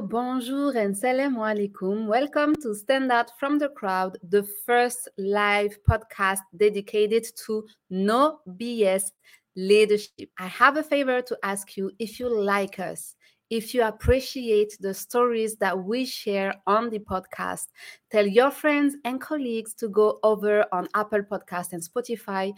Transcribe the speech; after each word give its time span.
Bonjour, 0.00 0.76
and 0.76 0.96
salam 0.96 1.36
alaikum. 1.36 2.06
Welcome 2.08 2.56
to 2.62 2.74
Stand 2.74 3.12
Out 3.12 3.30
from 3.38 3.60
the 3.60 3.68
Crowd, 3.68 4.18
the 4.28 4.42
first 4.66 5.08
live 5.18 5.78
podcast 5.88 6.40
dedicated 6.56 7.24
to 7.46 7.64
no 7.90 8.40
BS 8.48 9.12
leadership. 9.54 10.30
I 10.36 10.46
have 10.46 10.76
a 10.76 10.82
favor 10.82 11.22
to 11.22 11.38
ask 11.44 11.76
you 11.76 11.92
if 12.00 12.18
you 12.18 12.28
like 12.28 12.80
us, 12.80 13.14
if 13.50 13.72
you 13.72 13.84
appreciate 13.84 14.76
the 14.80 14.92
stories 14.92 15.56
that 15.58 15.78
we 15.78 16.04
share 16.04 16.54
on 16.66 16.90
the 16.90 16.98
podcast, 16.98 17.66
tell 18.10 18.26
your 18.26 18.50
friends 18.50 18.96
and 19.04 19.20
colleagues 19.20 19.74
to 19.74 19.88
go 19.88 20.18
over 20.24 20.64
on 20.72 20.88
Apple 20.94 21.22
Podcast 21.22 21.72
and 21.72 21.82
Spotify 21.82 22.52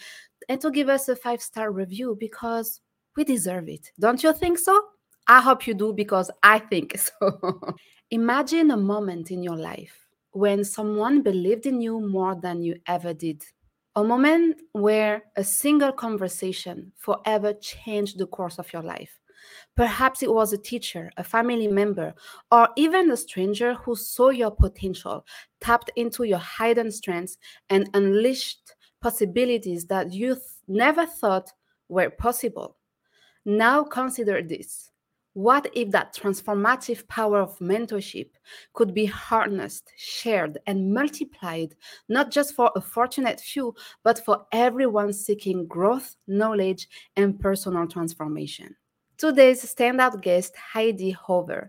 and 0.48 0.58
to 0.62 0.70
give 0.70 0.88
us 0.88 1.08
a 1.10 1.16
five 1.16 1.42
star 1.42 1.70
review 1.70 2.16
because 2.18 2.80
we 3.14 3.24
deserve 3.24 3.68
it. 3.68 3.90
Don't 4.00 4.22
you 4.22 4.32
think 4.32 4.58
so? 4.58 4.80
I 5.28 5.40
hope 5.40 5.66
you 5.66 5.74
do 5.74 5.92
because 5.92 6.30
I 6.42 6.58
think 6.58 6.96
so. 6.98 7.60
Imagine 8.10 8.70
a 8.70 8.76
moment 8.76 9.30
in 9.30 9.42
your 9.42 9.56
life 9.56 10.06
when 10.32 10.64
someone 10.64 11.22
believed 11.22 11.66
in 11.66 11.80
you 11.80 12.00
more 12.00 12.36
than 12.36 12.62
you 12.62 12.76
ever 12.86 13.12
did. 13.12 13.44
A 13.96 14.04
moment 14.04 14.60
where 14.72 15.24
a 15.36 15.42
single 15.42 15.92
conversation 15.92 16.92
forever 16.96 17.54
changed 17.54 18.18
the 18.18 18.26
course 18.26 18.58
of 18.58 18.72
your 18.72 18.82
life. 18.82 19.18
Perhaps 19.74 20.22
it 20.22 20.32
was 20.32 20.52
a 20.52 20.58
teacher, 20.58 21.10
a 21.16 21.24
family 21.24 21.66
member, 21.68 22.14
or 22.52 22.68
even 22.76 23.10
a 23.10 23.16
stranger 23.16 23.74
who 23.74 23.96
saw 23.96 24.28
your 24.30 24.50
potential, 24.50 25.24
tapped 25.60 25.90
into 25.96 26.24
your 26.24 26.40
hidden 26.58 26.90
strengths, 26.90 27.38
and 27.70 27.88
unleashed 27.94 28.74
possibilities 29.00 29.86
that 29.86 30.12
you 30.12 30.34
th- 30.34 30.44
never 30.68 31.06
thought 31.06 31.52
were 31.88 32.10
possible. 32.10 32.76
Now 33.44 33.84
consider 33.84 34.42
this 34.42 34.90
what 35.36 35.70
if 35.74 35.90
that 35.90 36.16
transformative 36.16 37.06
power 37.08 37.40
of 37.40 37.58
mentorship 37.58 38.30
could 38.72 38.94
be 38.94 39.04
harnessed, 39.04 39.92
shared, 39.94 40.56
and 40.66 40.94
multiplied, 40.94 41.74
not 42.08 42.30
just 42.30 42.54
for 42.54 42.72
a 42.74 42.80
fortunate 42.80 43.38
few, 43.38 43.74
but 44.02 44.24
for 44.24 44.46
everyone 44.50 45.12
seeking 45.12 45.66
growth, 45.66 46.16
knowledge, 46.26 46.88
and 47.16 47.38
personal 47.38 47.86
transformation? 47.86 48.74
Today's 49.18 49.62
standout 49.62 50.22
guest, 50.22 50.56
Heidi 50.56 51.12
Hauver, 51.12 51.68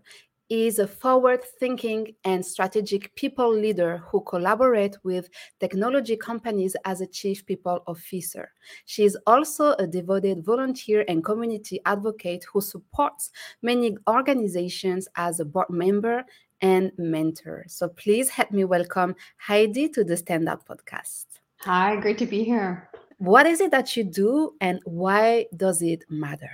is 0.50 0.80
a 0.80 0.88
forward 0.88 1.44
thinking 1.60 2.14
and 2.24 2.46
strategic 2.46 3.14
people 3.16 3.54
leader 3.54 3.98
who 3.98 4.22
collaborates 4.22 4.96
with 5.04 5.30
technology 5.60 6.16
companies 6.16 6.76
as 6.86 7.02
a 7.02 7.08
chief 7.08 7.46
people 7.46 7.84
officer. 7.88 8.52
She 8.86 9.04
is 9.04 9.18
also 9.28 9.74
a 9.74 9.86
devoted 9.86 10.46
volunteer 10.46 11.04
and 11.08 11.24
community 11.24 11.82
advocate 11.86 12.46
who 12.52 12.62
supports 12.62 13.32
many 13.62 13.98
organizations 14.08 15.08
as 15.16 15.40
a 15.40 15.46
board 15.46 15.70
member 15.70 16.24
and 16.62 16.92
mentor. 16.98 17.66
So 17.68 17.90
please 17.90 18.30
help 18.30 18.52
me 18.52 18.64
welcome 18.64 19.16
Heidi 19.38 19.90
to 19.90 20.04
the 20.04 20.18
Stand 20.18 20.48
Up 20.48 20.68
podcast. 20.68 21.26
Hi, 21.62 21.98
great 21.98 22.18
to 22.20 22.26
be 22.26 22.44
here. 22.44 22.90
What 23.18 23.48
is 23.48 23.62
it 23.62 23.72
that 23.72 23.98
you 23.98 24.04
do 24.04 24.54
and 24.62 24.80
why 24.86 25.48
does 25.56 25.82
it 25.82 26.06
matter? 26.10 26.52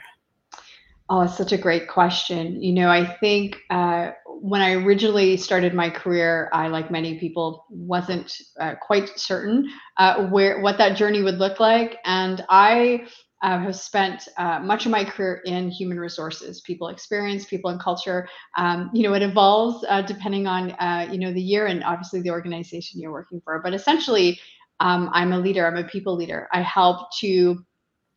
Oh, 1.14 1.22
it's 1.22 1.38
such 1.38 1.52
a 1.52 1.60
great 1.60 1.88
question. 1.88 2.60
You 2.64 2.74
know, 2.74 2.90
I 2.90 3.06
think 3.06 3.58
uh, 3.70 4.14
when 4.26 4.62
I 4.62 4.72
originally 4.74 5.38
started 5.38 5.76
my 5.76 5.92
career, 5.92 6.50
I, 6.52 6.70
like 6.70 6.90
many 6.90 7.20
people, 7.20 7.68
wasn't 7.70 8.36
uh, 8.60 8.74
quite 8.82 9.10
certain 9.20 9.70
uh, 9.98 10.26
where 10.30 10.62
what 10.62 10.80
that 10.80 10.98
journey 10.98 11.22
would 11.22 11.38
look 11.38 11.60
like, 11.60 11.98
and 12.04 12.44
I 12.50 13.06
uh, 13.44 13.60
have 13.60 13.76
spent 13.76 14.28
uh, 14.40 14.62
much 14.62 14.88
of 14.88 14.92
my 14.92 15.06
career 15.06 15.44
in 15.46 15.70
human 15.70 16.00
resources, 16.00 16.62
people 16.62 16.88
experience, 16.88 17.46
people 17.46 17.70
and 17.70 17.80
culture. 17.80 18.28
Um, 18.58 18.90
you 18.92 19.04
know, 19.04 19.14
it 19.14 19.22
evolves 19.22 19.86
uh, 19.90 20.02
depending 20.02 20.48
on 20.48 20.70
you 21.14 21.20
know 21.20 21.32
the 21.32 21.42
year 21.44 21.68
and 21.68 21.84
obviously 21.84 22.22
the 22.24 22.32
organization 22.32 23.00
you're 23.00 23.12
working 23.12 23.40
for. 23.46 23.62
But 23.62 23.76
essentially, 23.76 24.40
um, 24.80 25.12
I'm 25.14 25.32
a 25.32 25.38
leader. 25.38 25.68
I'm 25.68 25.78
a 25.78 25.88
people 25.88 26.16
leader. 26.16 26.50
I 26.52 26.64
help 26.64 27.12
to 27.20 27.64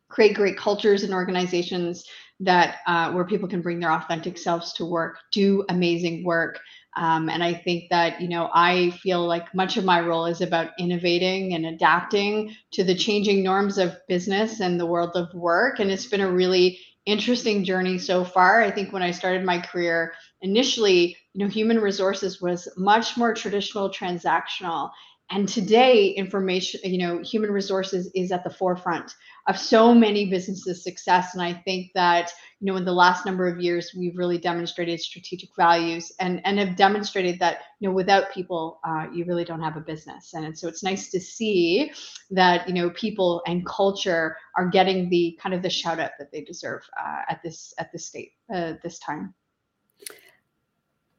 create 0.09 0.35
great 0.35 0.57
cultures 0.57 1.03
and 1.03 1.13
organizations 1.13 2.05
that 2.39 2.77
uh, 2.85 3.11
where 3.11 3.25
people 3.25 3.47
can 3.47 3.61
bring 3.61 3.79
their 3.79 3.91
authentic 3.91 4.37
selves 4.37 4.73
to 4.73 4.85
work, 4.85 5.17
do 5.31 5.65
amazing 5.69 6.23
work. 6.23 6.59
Um, 6.95 7.29
and 7.29 7.43
I 7.43 7.53
think 7.53 7.89
that, 7.89 8.21
you 8.21 8.27
know, 8.27 8.49
I 8.53 8.91
feel 8.91 9.25
like 9.25 9.53
much 9.53 9.77
of 9.77 9.85
my 9.85 10.01
role 10.01 10.25
is 10.25 10.41
about 10.41 10.71
innovating 10.79 11.53
and 11.53 11.65
adapting 11.65 12.55
to 12.71 12.83
the 12.83 12.95
changing 12.95 13.43
norms 13.43 13.77
of 13.77 13.97
business 14.07 14.59
and 14.59 14.79
the 14.79 14.85
world 14.85 15.11
of 15.15 15.33
work. 15.33 15.79
And 15.79 15.91
it's 15.91 16.07
been 16.07 16.21
a 16.21 16.31
really 16.31 16.79
interesting 17.05 17.63
journey 17.63 17.97
so 17.97 18.23
far. 18.23 18.61
I 18.61 18.71
think 18.71 18.91
when 18.91 19.03
I 19.03 19.11
started 19.11 19.43
my 19.43 19.59
career, 19.59 20.13
initially, 20.41 21.15
you 21.33 21.43
know, 21.43 21.49
human 21.49 21.79
resources 21.79 22.41
was 22.41 22.67
much 22.77 23.15
more 23.15 23.33
traditional, 23.33 23.89
transactional. 23.89 24.89
And 25.29 25.47
today, 25.47 26.07
information, 26.11 26.79
you 26.85 26.99
know, 26.99 27.21
human 27.21 27.51
resources 27.51 28.09
is 28.15 28.31
at 28.31 28.45
the 28.45 28.49
forefront 28.49 29.13
of 29.47 29.59
so 29.59 29.93
many 29.93 30.29
businesses' 30.29 30.85
success. 30.85 31.33
And 31.33 31.43
I 31.43 31.53
think 31.53 31.91
that, 31.95 32.31
you 32.61 32.67
know, 32.67 32.77
in 32.77 32.85
the 32.85 32.93
last 32.93 33.25
number 33.25 33.45
of 33.45 33.59
years, 33.59 33.93
we've 33.97 34.17
really 34.17 34.37
demonstrated 34.37 35.01
strategic 35.01 35.49
values 35.57 36.13
and, 36.21 36.41
and 36.45 36.57
have 36.59 36.77
demonstrated 36.77 37.39
that, 37.39 37.59
you 37.81 37.89
know, 37.89 37.93
without 37.93 38.31
people, 38.31 38.79
uh, 38.85 39.07
you 39.13 39.25
really 39.25 39.43
don't 39.43 39.61
have 39.61 39.75
a 39.75 39.81
business. 39.81 40.33
And 40.33 40.57
so 40.57 40.69
it's 40.69 40.81
nice 40.81 41.11
to 41.11 41.19
see 41.19 41.91
that, 42.31 42.65
you 42.65 42.73
know, 42.73 42.89
people 42.91 43.41
and 43.45 43.65
culture 43.65 44.37
are 44.55 44.69
getting 44.69 45.09
the 45.09 45.37
kind 45.41 45.53
of 45.53 45.61
the 45.61 45.69
shout 45.69 45.99
out 45.99 46.11
that 46.19 46.31
they 46.31 46.41
deserve 46.41 46.83
uh, 46.97 47.23
at 47.27 47.43
this, 47.43 47.73
at 47.79 47.91
this 47.91 48.05
state, 48.05 48.31
uh, 48.53 48.73
this 48.81 48.97
time. 48.99 49.33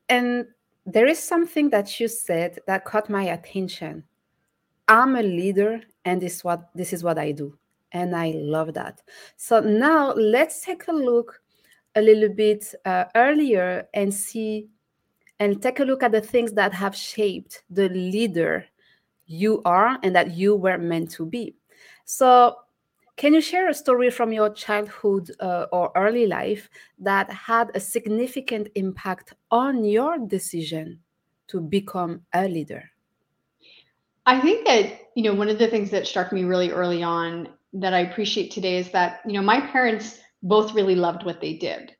And 0.08 0.46
there 0.88 1.06
is 1.06 1.18
something 1.18 1.68
that 1.68 2.00
you 2.00 2.08
said 2.08 2.58
that 2.66 2.86
caught 2.86 3.10
my 3.10 3.24
attention. 3.24 4.04
I'm 4.88 5.16
a 5.16 5.22
leader 5.22 5.82
and 6.06 6.20
this 6.20 6.42
what 6.42 6.70
this 6.74 6.94
is 6.94 7.04
what 7.04 7.18
I 7.18 7.32
do. 7.32 7.58
And 7.92 8.16
I 8.16 8.32
love 8.34 8.72
that. 8.74 9.02
So 9.36 9.60
now 9.60 10.12
let's 10.14 10.62
take 10.64 10.88
a 10.88 10.92
look 10.92 11.42
a 11.94 12.00
little 12.00 12.30
bit 12.30 12.74
uh, 12.86 13.04
earlier 13.14 13.86
and 13.92 14.12
see 14.12 14.68
and 15.38 15.62
take 15.62 15.80
a 15.80 15.84
look 15.84 16.02
at 16.02 16.12
the 16.12 16.20
things 16.22 16.52
that 16.52 16.72
have 16.72 16.96
shaped 16.96 17.62
the 17.70 17.88
leader 17.90 18.64
you 19.26 19.60
are 19.66 19.98
and 20.02 20.16
that 20.16 20.32
you 20.32 20.56
were 20.56 20.78
meant 20.78 21.10
to 21.12 21.26
be. 21.26 21.54
So 22.06 22.56
can 23.18 23.34
you 23.34 23.40
share 23.40 23.68
a 23.68 23.74
story 23.74 24.10
from 24.10 24.32
your 24.32 24.48
childhood 24.50 25.32
uh, 25.40 25.66
or 25.72 25.90
early 25.96 26.26
life 26.26 26.70
that 27.00 27.28
had 27.30 27.68
a 27.74 27.80
significant 27.80 28.68
impact 28.76 29.34
on 29.50 29.84
your 29.84 30.18
decision 30.18 31.00
to 31.48 31.60
become 31.60 32.22
a 32.32 32.46
leader? 32.46 32.88
I 34.24 34.40
think 34.40 34.64
that, 34.66 35.00
you 35.16 35.24
know, 35.24 35.34
one 35.34 35.48
of 35.48 35.58
the 35.58 35.66
things 35.66 35.90
that 35.90 36.06
struck 36.06 36.32
me 36.32 36.44
really 36.44 36.70
early 36.70 37.02
on 37.02 37.48
that 37.72 37.92
I 37.92 38.00
appreciate 38.00 38.52
today 38.52 38.76
is 38.76 38.92
that, 38.92 39.20
you 39.26 39.32
know, 39.32 39.42
my 39.42 39.60
parents 39.60 40.20
both 40.44 40.74
really 40.74 40.94
loved 40.94 41.24
what 41.24 41.40
they 41.40 41.54
did. 41.54 41.96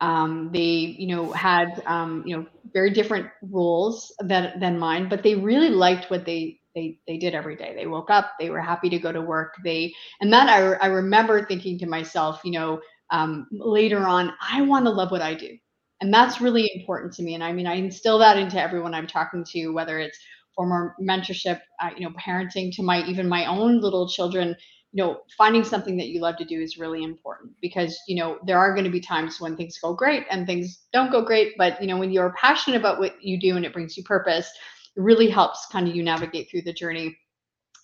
Um, 0.00 0.50
they, 0.52 0.96
you 0.98 1.06
know, 1.06 1.30
had, 1.30 1.80
um, 1.86 2.24
you 2.26 2.36
know, 2.36 2.46
very 2.72 2.90
different 2.90 3.28
roles 3.40 4.12
than, 4.18 4.58
than 4.58 4.80
mine, 4.80 5.08
but 5.08 5.22
they 5.22 5.36
really 5.36 5.70
liked 5.70 6.10
what 6.10 6.26
they 6.26 6.58
they 6.76 7.00
they 7.08 7.18
did 7.18 7.34
every 7.34 7.56
day. 7.56 7.74
They 7.76 7.88
woke 7.88 8.10
up, 8.10 8.34
they 8.40 8.50
were 8.50 8.60
happy 8.62 8.90
to 8.90 9.00
go 9.00 9.12
to 9.12 9.22
work. 9.22 9.54
They 9.64 9.94
and 10.20 10.32
that 10.32 10.48
I 10.48 10.74
I 10.74 10.86
remember 10.88 11.46
thinking 11.46 11.78
to 11.80 11.86
myself, 11.86 12.42
you 12.44 12.52
know, 12.52 12.80
um, 13.10 13.48
later 13.52 14.06
on, 14.06 14.32
I 14.42 14.62
want 14.62 14.86
to 14.86 14.92
love 14.92 15.10
what 15.12 15.22
I 15.22 15.34
do, 15.34 15.56
and 16.00 16.14
that's 16.14 16.40
really 16.40 16.70
important 16.76 17.14
to 17.14 17.22
me. 17.22 17.34
And 17.34 17.44
I 17.44 17.52
mean, 17.52 17.66
I 17.66 17.74
instill 17.74 18.18
that 18.20 18.38
into 18.38 18.60
everyone 18.62 18.94
I'm 18.94 19.06
talking 19.08 19.44
to, 19.52 19.68
whether 19.70 19.98
it's 19.98 20.18
former 20.54 20.94
mentorship, 21.00 21.60
uh, 21.82 21.90
you 21.96 22.08
know, 22.08 22.14
parenting 22.16 22.74
to 22.76 22.82
my 22.82 23.04
even 23.06 23.28
my 23.28 23.46
own 23.46 23.80
little 23.80 24.08
children. 24.08 24.56
You 24.92 25.04
know, 25.04 25.20
finding 25.36 25.64
something 25.64 25.98
that 25.98 26.08
you 26.08 26.22
love 26.22 26.36
to 26.38 26.44
do 26.46 26.58
is 26.60 26.78
really 26.78 27.04
important 27.04 27.52
because 27.60 27.98
you 28.08 28.16
know 28.16 28.38
there 28.46 28.58
are 28.58 28.72
going 28.74 28.84
to 28.84 28.90
be 28.90 29.00
times 29.00 29.40
when 29.40 29.56
things 29.56 29.78
go 29.78 29.94
great 29.94 30.24
and 30.30 30.46
things 30.46 30.84
don't 30.92 31.12
go 31.12 31.22
great. 31.22 31.54
But 31.58 31.80
you 31.82 31.86
know, 31.86 31.98
when 31.98 32.12
you're 32.12 32.34
passionate 32.40 32.78
about 32.78 32.98
what 32.98 33.22
you 33.22 33.38
do 33.38 33.56
and 33.56 33.66
it 33.66 33.74
brings 33.74 33.96
you 33.96 34.04
purpose, 34.04 34.50
really 34.96 35.28
helps 35.28 35.66
kind 35.66 35.88
of 35.88 35.94
you 35.94 36.02
navigate 36.02 36.50
through 36.50 36.62
the 36.62 36.72
journey. 36.72 37.16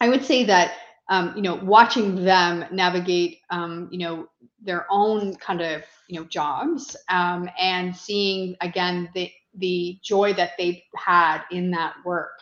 I 0.00 0.08
would 0.08 0.24
say 0.24 0.44
that 0.44 0.74
um, 1.08 1.32
you 1.36 1.42
know 1.42 1.56
watching 1.56 2.24
them 2.24 2.64
navigate 2.72 3.38
um, 3.50 3.88
you 3.90 3.98
know 3.98 4.26
their 4.62 4.86
own 4.90 5.34
kind 5.36 5.60
of 5.60 5.82
you 6.08 6.18
know 6.18 6.26
jobs 6.26 6.96
um, 7.08 7.48
and 7.58 7.94
seeing 7.94 8.56
again 8.60 9.08
the 9.14 9.30
the 9.58 9.98
joy 10.02 10.32
that 10.34 10.52
they 10.58 10.84
had 10.96 11.42
in 11.50 11.70
that 11.72 11.94
work 12.04 12.32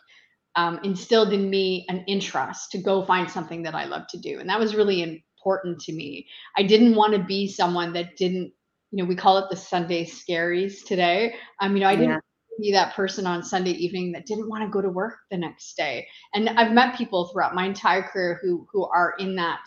um, 0.54 0.78
instilled 0.84 1.32
in 1.32 1.50
me 1.50 1.84
an 1.88 2.04
interest 2.06 2.70
to 2.70 2.78
go 2.78 3.04
find 3.04 3.28
something 3.30 3.62
that 3.62 3.74
I 3.74 3.84
love 3.84 4.06
to 4.08 4.18
do, 4.18 4.38
and 4.38 4.48
that 4.48 4.58
was 4.58 4.74
really 4.74 5.02
important 5.02 5.80
to 5.80 5.92
me. 5.92 6.26
I 6.56 6.62
didn't 6.62 6.94
want 6.94 7.14
to 7.14 7.18
be 7.18 7.48
someone 7.48 7.92
that 7.94 8.16
didn't 8.16 8.52
you 8.90 9.02
know 9.02 9.04
we 9.04 9.16
call 9.16 9.38
it 9.38 9.50
the 9.50 9.56
Sunday 9.56 10.04
scaries 10.04 10.84
today. 10.84 11.34
Um, 11.60 11.74
you 11.74 11.80
know 11.80 11.88
I 11.88 11.96
didn't 11.96 12.22
be 12.60 12.72
that 12.72 12.94
person 12.94 13.26
on 13.26 13.42
Sunday 13.42 13.72
evening 13.72 14.12
that 14.12 14.26
didn't 14.26 14.48
want 14.48 14.64
to 14.64 14.70
go 14.70 14.80
to 14.80 14.88
work 14.90 15.18
the 15.30 15.36
next 15.38 15.76
day. 15.76 16.06
And 16.34 16.48
I've 16.50 16.72
met 16.72 16.96
people 16.96 17.28
throughout 17.28 17.54
my 17.54 17.66
entire 17.66 18.02
career 18.02 18.38
who 18.42 18.66
who 18.72 18.86
are 18.86 19.14
in 19.18 19.36
that 19.36 19.60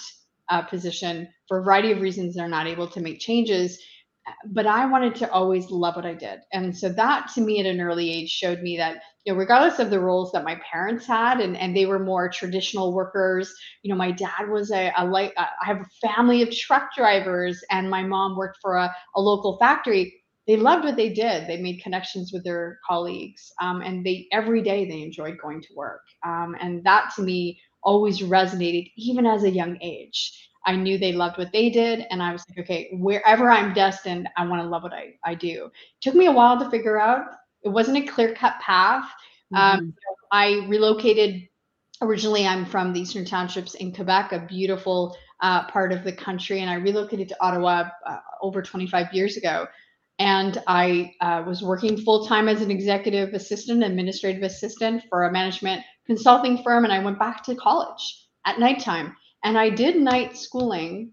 uh, 0.49 0.61
position 0.63 1.27
for 1.47 1.59
a 1.59 1.63
variety 1.63 1.91
of 1.91 2.01
reasons. 2.01 2.35
They're 2.35 2.47
not 2.47 2.67
able 2.67 2.87
to 2.89 3.01
make 3.01 3.19
changes. 3.19 3.79
but 4.47 4.67
I 4.67 4.85
wanted 4.85 5.15
to 5.15 5.31
always 5.31 5.69
love 5.69 5.95
what 5.95 6.05
I 6.05 6.13
did. 6.13 6.39
And 6.53 6.75
so 6.75 6.89
that 6.89 7.29
to 7.35 7.41
me 7.41 7.59
at 7.59 7.65
an 7.65 7.81
early 7.81 8.11
age 8.11 8.29
showed 8.29 8.61
me 8.61 8.77
that, 8.77 9.01
you 9.25 9.33
know, 9.33 9.39
regardless 9.39 9.79
of 9.79 9.89
the 9.89 9.99
roles 9.99 10.31
that 10.31 10.43
my 10.45 10.59
parents 10.69 11.05
had 11.05 11.39
and, 11.41 11.57
and 11.57 11.75
they 11.75 11.85
were 11.85 11.99
more 11.99 12.29
traditional 12.29 12.93
workers, 12.93 13.53
you 13.81 13.89
know, 13.91 13.97
my 13.97 14.11
dad 14.11 14.49
was 14.49 14.71
a, 14.71 14.93
a 14.97 15.05
like, 15.05 15.33
I 15.37 15.47
have 15.63 15.81
a 15.81 16.07
family 16.07 16.41
of 16.41 16.51
truck 16.55 16.89
drivers 16.95 17.63
and 17.69 17.89
my 17.89 18.03
mom 18.03 18.37
worked 18.37 18.59
for 18.61 18.75
a, 18.77 18.93
a 19.15 19.21
local 19.21 19.57
factory. 19.57 20.22
They 20.45 20.57
loved 20.57 20.83
what 20.83 20.97
they 20.97 21.09
did. 21.09 21.47
They 21.47 21.61
made 21.61 21.81
connections 21.81 22.33
with 22.33 22.43
their 22.43 22.79
colleagues. 22.85 23.51
Um, 23.61 23.81
and 23.81 24.05
they, 24.05 24.27
every 24.31 24.61
day 24.61 24.85
they 24.87 25.01
enjoyed 25.01 25.37
going 25.41 25.61
to 25.61 25.73
work. 25.75 26.01
Um, 26.25 26.55
and 26.59 26.83
that 26.83 27.13
to 27.15 27.21
me 27.21 27.59
always 27.83 28.19
resonated 28.19 28.91
even 28.97 29.25
as 29.25 29.43
a 29.43 29.49
young 29.49 29.77
age. 29.81 30.49
I 30.65 30.75
knew 30.75 30.97
they 30.97 31.11
loved 31.11 31.37
what 31.37 31.51
they 31.51 31.69
did. 31.69 32.05
And 32.09 32.21
I 32.21 32.31
was 32.31 32.45
like, 32.49 32.59
okay, 32.59 32.89
wherever 32.93 33.49
I'm 33.49 33.73
destined, 33.73 34.29
I 34.37 34.45
want 34.45 34.61
to 34.61 34.67
love 34.67 34.83
what 34.83 34.93
I, 34.93 35.13
I 35.23 35.35
do. 35.35 35.65
It 35.65 36.01
took 36.01 36.15
me 36.15 36.27
a 36.27 36.31
while 36.31 36.57
to 36.59 36.69
figure 36.69 36.99
out. 36.99 37.25
It 37.63 37.69
wasn't 37.69 37.97
a 37.97 38.11
clear 38.11 38.33
cut 38.33 38.55
path. 38.61 39.09
Um, 39.53 39.59
mm-hmm. 39.59 39.79
Um, 39.79 39.93
I 40.31 40.65
relocated. 40.67 41.47
Originally, 42.01 42.45
I'm 42.45 42.65
from 42.65 42.91
the 42.91 43.01
Eastern 43.01 43.23
Townships 43.23 43.75
in 43.75 43.93
Quebec, 43.93 44.33
a 44.33 44.39
beautiful 44.39 45.15
uh, 45.41 45.67
part 45.67 45.91
of 45.91 46.03
the 46.03 46.11
country. 46.11 46.59
And 46.59 46.69
I 46.69 46.75
relocated 46.75 47.29
to 47.29 47.37
Ottawa 47.41 47.89
uh, 48.05 48.17
over 48.41 48.61
25 48.61 49.13
years 49.13 49.37
ago. 49.37 49.67
And 50.19 50.61
I 50.67 51.13
uh, 51.21 51.43
was 51.45 51.63
working 51.63 51.97
full 51.97 52.25
time 52.27 52.47
as 52.47 52.61
an 52.61 52.71
executive 52.71 53.33
assistant, 53.33 53.83
administrative 53.83 54.43
assistant 54.43 55.03
for 55.09 55.23
a 55.23 55.31
management 55.31 55.83
consulting 56.05 56.61
firm. 56.63 56.83
And 56.83 56.93
I 56.93 57.03
went 57.03 57.19
back 57.19 57.43
to 57.45 57.55
college 57.55 58.25
at 58.45 58.59
nighttime 58.59 59.15
and 59.43 59.57
I 59.57 59.69
did 59.69 59.95
night 59.95 60.37
schooling 60.37 61.11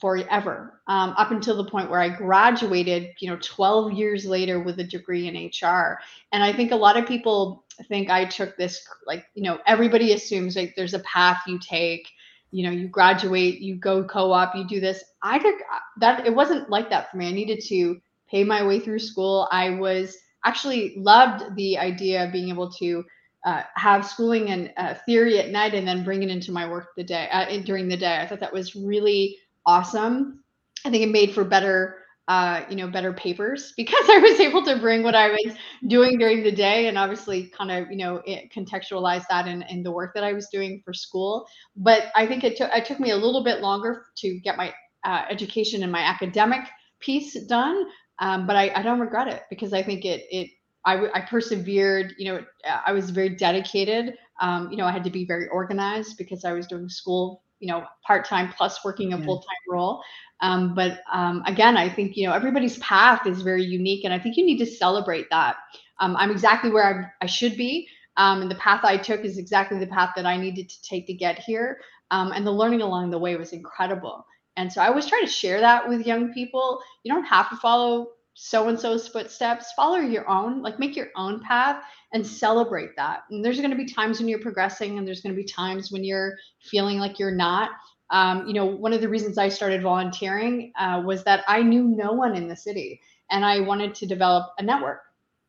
forever 0.00 0.82
um, 0.86 1.14
up 1.16 1.30
until 1.30 1.56
the 1.56 1.70
point 1.70 1.90
where 1.90 2.00
I 2.00 2.08
graduated, 2.08 3.14
you 3.20 3.30
know, 3.30 3.38
12 3.40 3.92
years 3.92 4.26
later 4.26 4.60
with 4.60 4.78
a 4.78 4.84
degree 4.84 5.28
in 5.28 5.46
HR. 5.46 5.98
And 6.32 6.42
I 6.42 6.52
think 6.52 6.72
a 6.72 6.76
lot 6.76 6.96
of 6.96 7.06
people 7.06 7.64
think 7.88 8.10
I 8.10 8.24
took 8.26 8.56
this, 8.56 8.86
like, 9.06 9.24
you 9.34 9.42
know, 9.42 9.58
everybody 9.66 10.12
assumes 10.12 10.56
like 10.56 10.74
there's 10.76 10.94
a 10.94 10.98
path 11.00 11.42
you 11.46 11.58
take, 11.58 12.06
you 12.50 12.64
know, 12.64 12.70
you 12.70 12.86
graduate, 12.86 13.60
you 13.60 13.76
go 13.76 14.04
co 14.04 14.30
op, 14.30 14.54
you 14.54 14.66
do 14.66 14.78
this. 14.78 15.02
I 15.22 15.38
took 15.38 15.54
uh, 15.54 15.78
that, 16.00 16.26
it 16.26 16.34
wasn't 16.34 16.68
like 16.68 16.90
that 16.90 17.10
for 17.10 17.16
me. 17.16 17.28
I 17.28 17.32
needed 17.32 17.62
to 17.68 17.98
pay 18.30 18.44
my 18.44 18.64
way 18.64 18.80
through 18.80 18.98
school. 18.98 19.48
I 19.50 19.70
was 19.70 20.16
actually 20.44 20.94
loved 20.96 21.56
the 21.56 21.78
idea 21.78 22.24
of 22.24 22.32
being 22.32 22.48
able 22.48 22.70
to 22.72 23.04
uh, 23.44 23.62
have 23.76 24.06
schooling 24.06 24.50
and 24.50 24.72
uh, 24.76 24.94
theory 25.06 25.38
at 25.38 25.50
night 25.50 25.74
and 25.74 25.86
then 25.86 26.02
bring 26.04 26.22
it 26.22 26.30
into 26.30 26.50
my 26.52 26.68
work 26.68 26.88
the 26.96 27.04
day 27.04 27.28
uh, 27.30 27.58
during 27.64 27.88
the 27.88 27.96
day. 27.96 28.18
I 28.20 28.26
thought 28.26 28.40
that 28.40 28.52
was 28.52 28.74
really 28.74 29.36
awesome. 29.66 30.42
I 30.84 30.90
think 30.90 31.02
it 31.02 31.10
made 31.10 31.32
for 31.32 31.44
better, 31.44 31.98
uh, 32.28 32.62
you 32.70 32.76
know, 32.76 32.88
better 32.88 33.12
papers 33.12 33.72
because 33.76 34.08
I 34.08 34.18
was 34.18 34.40
able 34.40 34.64
to 34.64 34.78
bring 34.78 35.02
what 35.02 35.14
I 35.14 35.28
was 35.28 35.54
doing 35.88 36.18
during 36.18 36.42
the 36.42 36.52
day 36.52 36.86
and 36.88 36.96
obviously 36.96 37.48
kind 37.56 37.70
of, 37.70 37.90
you 37.90 37.98
know, 37.98 38.22
contextualize 38.54 39.24
that 39.28 39.46
in, 39.46 39.62
in 39.62 39.82
the 39.82 39.92
work 39.92 40.14
that 40.14 40.24
I 40.24 40.32
was 40.32 40.48
doing 40.48 40.80
for 40.84 40.94
school. 40.94 41.46
But 41.76 42.04
I 42.16 42.26
think 42.26 42.44
it 42.44 42.56
took 42.56 42.70
it 42.74 42.86
took 42.86 43.00
me 43.00 43.10
a 43.10 43.16
little 43.16 43.44
bit 43.44 43.60
longer 43.60 44.06
to 44.18 44.38
get 44.40 44.56
my 44.56 44.72
uh, 45.04 45.24
education 45.30 45.82
and 45.82 45.92
my 45.92 46.00
academic 46.00 46.60
piece 47.00 47.34
done. 47.46 47.84
Um, 48.18 48.46
but 48.46 48.56
I, 48.56 48.70
I 48.74 48.82
don't 48.82 49.00
regret 49.00 49.28
it 49.28 49.42
because 49.50 49.72
I 49.72 49.82
think 49.82 50.04
it 50.04 50.26
it 50.30 50.50
I, 50.84 51.08
I 51.12 51.20
persevered. 51.22 52.14
You 52.18 52.32
know, 52.32 52.44
I 52.86 52.92
was 52.92 53.10
very 53.10 53.30
dedicated. 53.30 54.14
Um, 54.40 54.70
you 54.70 54.76
know, 54.76 54.86
I 54.86 54.92
had 54.92 55.04
to 55.04 55.10
be 55.10 55.24
very 55.24 55.48
organized 55.48 56.18
because 56.18 56.44
I 56.44 56.52
was 56.52 56.66
doing 56.66 56.88
school, 56.88 57.42
you 57.60 57.68
know, 57.68 57.84
part 58.06 58.24
time 58.26 58.52
plus 58.56 58.84
working 58.84 59.12
a 59.12 59.18
yeah. 59.18 59.24
full 59.24 59.38
time 59.38 59.64
role. 59.68 60.02
Um, 60.40 60.74
but 60.74 61.00
um, 61.12 61.42
again, 61.46 61.76
I 61.76 61.88
think 61.88 62.16
you 62.16 62.26
know 62.26 62.34
everybody's 62.34 62.78
path 62.78 63.26
is 63.26 63.42
very 63.42 63.64
unique, 63.64 64.04
and 64.04 64.12
I 64.12 64.18
think 64.18 64.36
you 64.36 64.44
need 64.44 64.58
to 64.58 64.66
celebrate 64.66 65.30
that. 65.30 65.56
Um, 66.00 66.16
I'm 66.16 66.30
exactly 66.30 66.70
where 66.70 67.12
I, 67.20 67.24
I 67.24 67.26
should 67.26 67.56
be, 67.56 67.88
um, 68.16 68.42
and 68.42 68.50
the 68.50 68.56
path 68.56 68.84
I 68.84 68.96
took 68.96 69.20
is 69.24 69.38
exactly 69.38 69.78
the 69.78 69.86
path 69.86 70.10
that 70.16 70.26
I 70.26 70.36
needed 70.36 70.68
to 70.68 70.82
take 70.82 71.06
to 71.06 71.14
get 71.14 71.38
here. 71.38 71.80
Um, 72.10 72.32
and 72.32 72.46
the 72.46 72.52
learning 72.52 72.82
along 72.82 73.10
the 73.10 73.18
way 73.18 73.36
was 73.36 73.52
incredible. 73.52 74.26
And 74.56 74.72
so 74.72 74.80
I 74.80 74.88
always 74.88 75.06
try 75.06 75.20
to 75.20 75.26
share 75.26 75.60
that 75.60 75.88
with 75.88 76.06
young 76.06 76.32
people. 76.32 76.80
You 77.02 77.12
don't 77.12 77.24
have 77.24 77.50
to 77.50 77.56
follow 77.56 78.08
so 78.34 78.68
and 78.68 78.78
so's 78.78 79.08
footsteps, 79.08 79.72
follow 79.74 79.98
your 79.98 80.28
own, 80.28 80.60
like 80.60 80.78
make 80.78 80.96
your 80.96 81.08
own 81.16 81.40
path 81.40 81.82
and 82.12 82.26
celebrate 82.26 82.96
that. 82.96 83.22
And 83.30 83.44
there's 83.44 83.58
going 83.58 83.70
to 83.70 83.76
be 83.76 83.86
times 83.86 84.18
when 84.18 84.28
you're 84.28 84.40
progressing, 84.40 84.98
and 84.98 85.06
there's 85.06 85.20
going 85.20 85.34
to 85.34 85.40
be 85.40 85.46
times 85.46 85.90
when 85.90 86.04
you're 86.04 86.36
feeling 86.60 86.98
like 86.98 87.18
you're 87.18 87.30
not. 87.30 87.70
Um, 88.10 88.46
you 88.46 88.52
know, 88.52 88.66
one 88.66 88.92
of 88.92 89.00
the 89.00 89.08
reasons 89.08 89.38
I 89.38 89.48
started 89.48 89.82
volunteering 89.82 90.72
uh, 90.78 91.02
was 91.04 91.24
that 91.24 91.44
I 91.48 91.62
knew 91.62 91.84
no 91.84 92.12
one 92.12 92.36
in 92.36 92.48
the 92.48 92.56
city, 92.56 93.00
and 93.30 93.44
I 93.44 93.60
wanted 93.60 93.94
to 93.96 94.06
develop 94.06 94.52
a 94.58 94.62
network. 94.62 95.00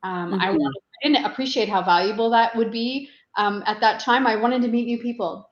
Um, 0.03 0.31
mm-hmm. 0.31 0.41
I, 0.41 0.51
wanted, 0.51 0.81
I 1.03 1.07
didn't 1.07 1.25
appreciate 1.25 1.69
how 1.69 1.83
valuable 1.83 2.29
that 2.31 2.55
would 2.55 2.71
be 2.71 3.09
um, 3.37 3.63
at 3.65 3.81
that 3.81 3.99
time. 3.99 4.25
I 4.27 4.35
wanted 4.35 4.61
to 4.61 4.67
meet 4.67 4.85
new 4.85 4.99
people 4.99 5.49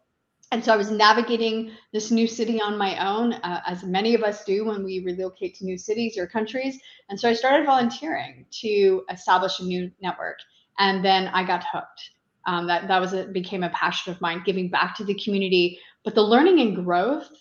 and 0.53 0.63
so 0.63 0.71
I 0.71 0.77
was 0.77 0.91
navigating 0.91 1.71
this 1.94 2.11
new 2.11 2.27
city 2.27 2.61
on 2.61 2.77
my 2.77 3.03
own, 3.03 3.33
uh, 3.33 3.61
as 3.65 3.83
many 3.83 4.13
of 4.13 4.21
us 4.21 4.44
do 4.44 4.65
when 4.65 4.83
we 4.83 5.00
relocate 5.00 5.55
to 5.55 5.65
new 5.65 5.79
cities 5.79 6.15
or 6.15 6.27
countries. 6.27 6.79
And 7.09 7.19
so 7.19 7.27
I 7.27 7.33
started 7.33 7.65
volunteering 7.65 8.45
to 8.61 9.03
establish 9.09 9.59
a 9.59 9.63
new 9.63 9.91
network, 10.00 10.38
and 10.77 11.03
then 11.03 11.27
I 11.29 11.44
got 11.44 11.63
hooked. 11.73 12.11
Um, 12.45 12.67
that 12.67 12.88
that 12.88 13.01
was 13.01 13.13
a, 13.13 13.25
became 13.25 13.63
a 13.63 13.69
passion 13.69 14.13
of 14.13 14.21
mine, 14.21 14.44
giving 14.45 14.69
back 14.69 14.95
to 14.97 15.03
the 15.03 15.15
community. 15.15 15.79
But 16.03 16.13
the 16.13 16.21
learning 16.21 16.59
and 16.59 16.75
growth 16.75 17.31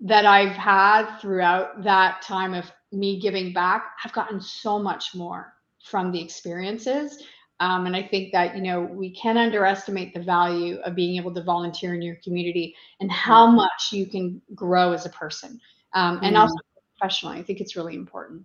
that 0.00 0.24
I've 0.24 0.56
had 0.56 1.18
throughout 1.18 1.82
that 1.84 2.22
time 2.22 2.54
of 2.54 2.72
me 2.90 3.20
giving 3.20 3.52
back, 3.52 3.84
I've 4.02 4.14
gotten 4.14 4.40
so 4.40 4.78
much 4.78 5.14
more 5.14 5.52
from 5.84 6.10
the 6.10 6.22
experiences 6.22 7.22
um, 7.60 7.86
and 7.86 7.96
I 7.96 8.02
think 8.02 8.32
that, 8.32 8.54
you 8.54 8.62
know, 8.62 8.82
we 8.82 9.10
can 9.10 9.38
underestimate 9.38 10.12
the 10.12 10.20
value 10.20 10.76
of 10.80 10.94
being 10.94 11.16
able 11.16 11.32
to 11.34 11.42
volunteer 11.42 11.94
in 11.94 12.02
your 12.02 12.16
community 12.16 12.74
and 13.00 13.10
how 13.10 13.46
mm-hmm. 13.46 13.56
much 13.56 13.92
you 13.92 14.06
can 14.06 14.42
grow 14.54 14.92
as 14.92 15.06
a 15.06 15.10
person 15.10 15.60
um, 15.94 16.20
and 16.22 16.36
mm. 16.36 16.40
also 16.40 16.54
professionally. 16.98 17.38
I 17.38 17.42
think 17.42 17.60
it's 17.60 17.74
really 17.74 17.94
important. 17.94 18.44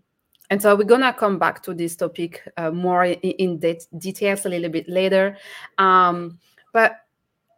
And 0.49 0.61
so 0.61 0.75
we're 0.75 0.83
gonna 0.83 1.13
come 1.13 1.39
back 1.39 1.61
to 1.63 1.73
this 1.73 1.95
topic 1.95 2.41
uh, 2.57 2.71
more 2.71 3.05
in, 3.05 3.15
in 3.15 3.59
de- 3.59 3.79
details 3.97 4.45
a 4.45 4.49
little 4.49 4.69
bit 4.69 4.87
later. 4.87 5.37
Um, 5.77 6.39
but 6.73 6.97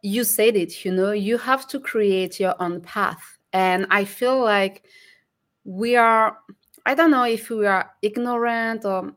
you 0.02 0.24
said 0.24 0.56
it, 0.56 0.84
you 0.84 0.92
know, 0.92 1.12
you 1.12 1.38
have 1.38 1.66
to 1.68 1.80
create 1.80 2.38
your 2.38 2.54
own 2.60 2.80
path. 2.80 3.38
And 3.52 3.86
I 3.90 4.04
feel 4.04 4.40
like 4.40 4.84
we 5.64 5.96
are, 5.96 6.36
I 6.84 6.94
don't 6.94 7.10
know 7.10 7.24
if 7.24 7.48
we 7.48 7.66
are 7.66 7.90
ignorant 8.02 8.84
or 8.84 9.14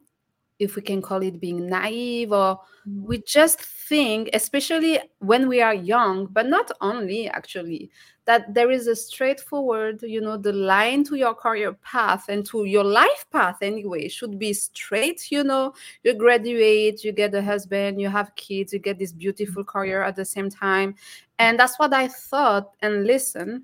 if 0.59 0.75
we 0.75 0.81
can 0.81 1.01
call 1.01 1.21
it 1.21 1.39
being 1.39 1.67
naive 1.67 2.31
or 2.31 2.59
we 2.85 3.17
mm-hmm. 3.17 3.23
just 3.25 3.59
think 3.61 4.29
especially 4.33 4.99
when 5.19 5.47
we 5.47 5.61
are 5.61 5.73
young 5.73 6.25
but 6.27 6.47
not 6.47 6.71
only 6.81 7.29
actually 7.29 7.89
that 8.25 8.53
there 8.53 8.71
is 8.71 8.87
a 8.87 8.95
straightforward 8.95 10.01
you 10.01 10.19
know 10.19 10.37
the 10.37 10.51
line 10.51 11.03
to 11.03 11.15
your 11.15 11.33
career 11.33 11.73
path 11.73 12.25
and 12.29 12.45
to 12.45 12.65
your 12.65 12.83
life 12.83 13.25
path 13.31 13.57
anyway 13.61 14.07
should 14.07 14.39
be 14.39 14.53
straight 14.53 15.31
you 15.31 15.43
know 15.43 15.73
you 16.03 16.13
graduate 16.13 17.03
you 17.03 17.11
get 17.11 17.33
a 17.35 17.41
husband 17.41 18.01
you 18.01 18.09
have 18.09 18.35
kids 18.35 18.73
you 18.73 18.79
get 18.79 18.97
this 18.97 19.11
beautiful 19.11 19.63
mm-hmm. 19.63 19.77
career 19.77 20.03
at 20.03 20.15
the 20.15 20.25
same 20.25 20.49
time 20.49 20.95
and 21.39 21.59
that's 21.59 21.77
what 21.77 21.93
i 21.93 22.07
thought 22.07 22.71
and 22.81 23.05
listen 23.05 23.63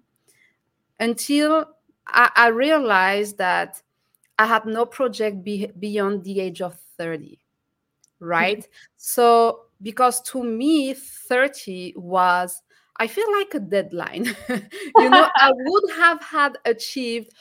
until 1.00 1.66
I, 2.08 2.30
I 2.36 2.48
realized 2.48 3.38
that 3.38 3.82
I 4.38 4.46
had 4.46 4.66
no 4.66 4.86
project 4.86 5.44
be, 5.44 5.68
beyond 5.80 6.24
the 6.24 6.40
age 6.40 6.62
of 6.62 6.78
30 6.98 7.40
right? 8.20 8.60
Mm-hmm. 8.60 8.72
so 8.98 9.66
because 9.82 10.22
to 10.22 10.44
me 10.44 10.94
30 10.94 11.94
was 11.98 12.62
i 12.98 13.08
feel 13.08 13.30
like 13.38 13.54
a 13.54 13.60
deadline. 13.60 14.36
You 14.50 15.10
know 15.10 15.30
i 15.36 15.52
would 15.56 15.92
have 15.96 16.22
had 16.22 16.58
achieved 16.66 17.34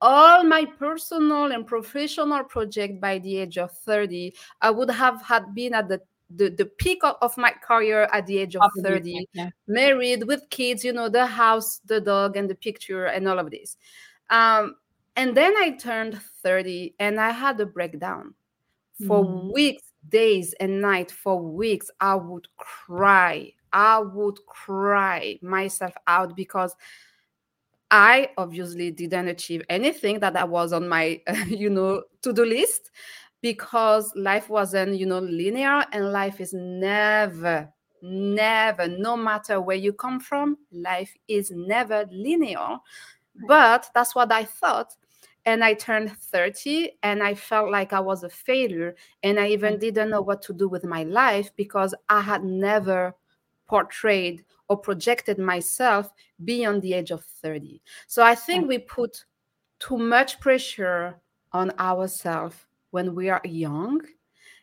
all 0.00 0.44
my 0.44 0.64
personal 0.64 1.50
and 1.50 1.66
professional 1.66 2.44
project 2.44 3.00
by 3.00 3.18
the 3.18 3.38
age 3.38 3.58
of 3.58 3.72
30 3.72 4.34
i 4.60 4.70
would 4.70 4.90
have 4.90 5.20
had 5.22 5.54
been 5.54 5.74
at 5.74 5.88
the 5.88 6.00
the, 6.30 6.50
the 6.50 6.66
peak 6.66 7.00
of 7.02 7.36
my 7.38 7.52
career 7.66 8.06
at 8.12 8.26
the 8.26 8.38
age 8.38 8.54
of 8.54 8.70
30 8.82 9.26
yeah. 9.32 9.48
married 9.66 10.24
with 10.24 10.42
kids 10.50 10.84
you 10.84 10.92
know 10.92 11.08
the 11.08 11.24
house 11.26 11.80
the 11.86 12.00
dog 12.00 12.36
and 12.36 12.50
the 12.50 12.54
picture 12.54 13.06
and 13.06 13.26
all 13.26 13.38
of 13.38 13.50
this. 13.50 13.76
Um, 14.28 14.76
and 15.16 15.34
then 15.34 15.56
i 15.56 15.70
turned 15.70 16.20
30 16.42 16.94
and 16.98 17.18
i 17.18 17.30
had 17.30 17.58
a 17.60 17.66
breakdown 17.66 18.34
for 19.06 19.24
mm. 19.24 19.52
weeks, 19.52 19.92
days, 20.08 20.54
and 20.60 20.80
night, 20.80 21.10
for 21.10 21.40
weeks, 21.40 21.90
I 22.00 22.14
would 22.14 22.48
cry. 22.56 23.52
I 23.72 23.98
would 23.98 24.44
cry 24.46 25.38
myself 25.42 25.92
out 26.06 26.34
because 26.34 26.74
I 27.90 28.30
obviously 28.36 28.90
didn't 28.90 29.28
achieve 29.28 29.62
anything 29.68 30.20
that 30.20 30.36
I 30.36 30.44
was 30.44 30.72
on 30.72 30.88
my, 30.88 31.20
you 31.46 31.70
know, 31.70 32.02
to 32.22 32.32
do 32.32 32.44
list 32.44 32.90
because 33.40 34.12
life 34.16 34.48
wasn't, 34.48 34.98
you 34.98 35.06
know, 35.06 35.20
linear 35.20 35.84
and 35.92 36.12
life 36.12 36.40
is 36.40 36.52
never, 36.52 37.72
never, 38.02 38.88
no 38.88 39.16
matter 39.16 39.60
where 39.60 39.76
you 39.76 39.92
come 39.92 40.20
from, 40.20 40.58
life 40.72 41.14
is 41.28 41.50
never 41.50 42.06
linear. 42.10 42.78
But 43.46 43.88
that's 43.94 44.14
what 44.14 44.32
I 44.32 44.44
thought. 44.44 44.94
And 45.48 45.64
I 45.64 45.72
turned 45.72 46.12
30 46.12 46.98
and 47.02 47.22
I 47.22 47.34
felt 47.34 47.70
like 47.70 47.94
I 47.94 48.00
was 48.00 48.22
a 48.22 48.28
failure. 48.28 48.94
And 49.22 49.40
I 49.40 49.48
even 49.48 49.78
didn't 49.78 50.10
know 50.10 50.20
what 50.20 50.42
to 50.42 50.52
do 50.52 50.68
with 50.68 50.84
my 50.84 51.04
life 51.04 51.50
because 51.56 51.94
I 52.10 52.20
had 52.20 52.44
never 52.44 53.14
portrayed 53.66 54.44
or 54.68 54.76
projected 54.76 55.38
myself 55.38 56.12
beyond 56.44 56.82
the 56.82 56.92
age 56.92 57.10
of 57.10 57.24
30. 57.24 57.80
So 58.06 58.22
I 58.22 58.34
think 58.34 58.68
we 58.68 58.76
put 58.76 59.24
too 59.78 59.96
much 59.96 60.38
pressure 60.38 61.18
on 61.52 61.72
ourselves 61.78 62.66
when 62.90 63.14
we 63.14 63.30
are 63.30 63.40
young 63.44 64.02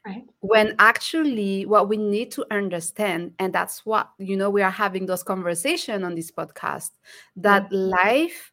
Right. 0.06 0.24
When 0.42 0.76
actually, 0.78 1.66
what 1.66 1.90
we 1.90 1.98
need 1.98 2.30
to 2.34 2.46
understand, 2.52 3.34
and 3.40 3.52
that's 3.52 3.88
what, 3.88 4.12
you 4.20 4.38
know, 4.38 4.52
we 4.52 4.62
are 4.62 4.70
having 4.70 5.08
those 5.08 5.24
conversation 5.24 6.04
on 6.04 6.14
this 6.14 6.30
podcast, 6.30 6.92
that 7.38 7.72
mm-hmm. 7.72 7.90
life 7.90 8.52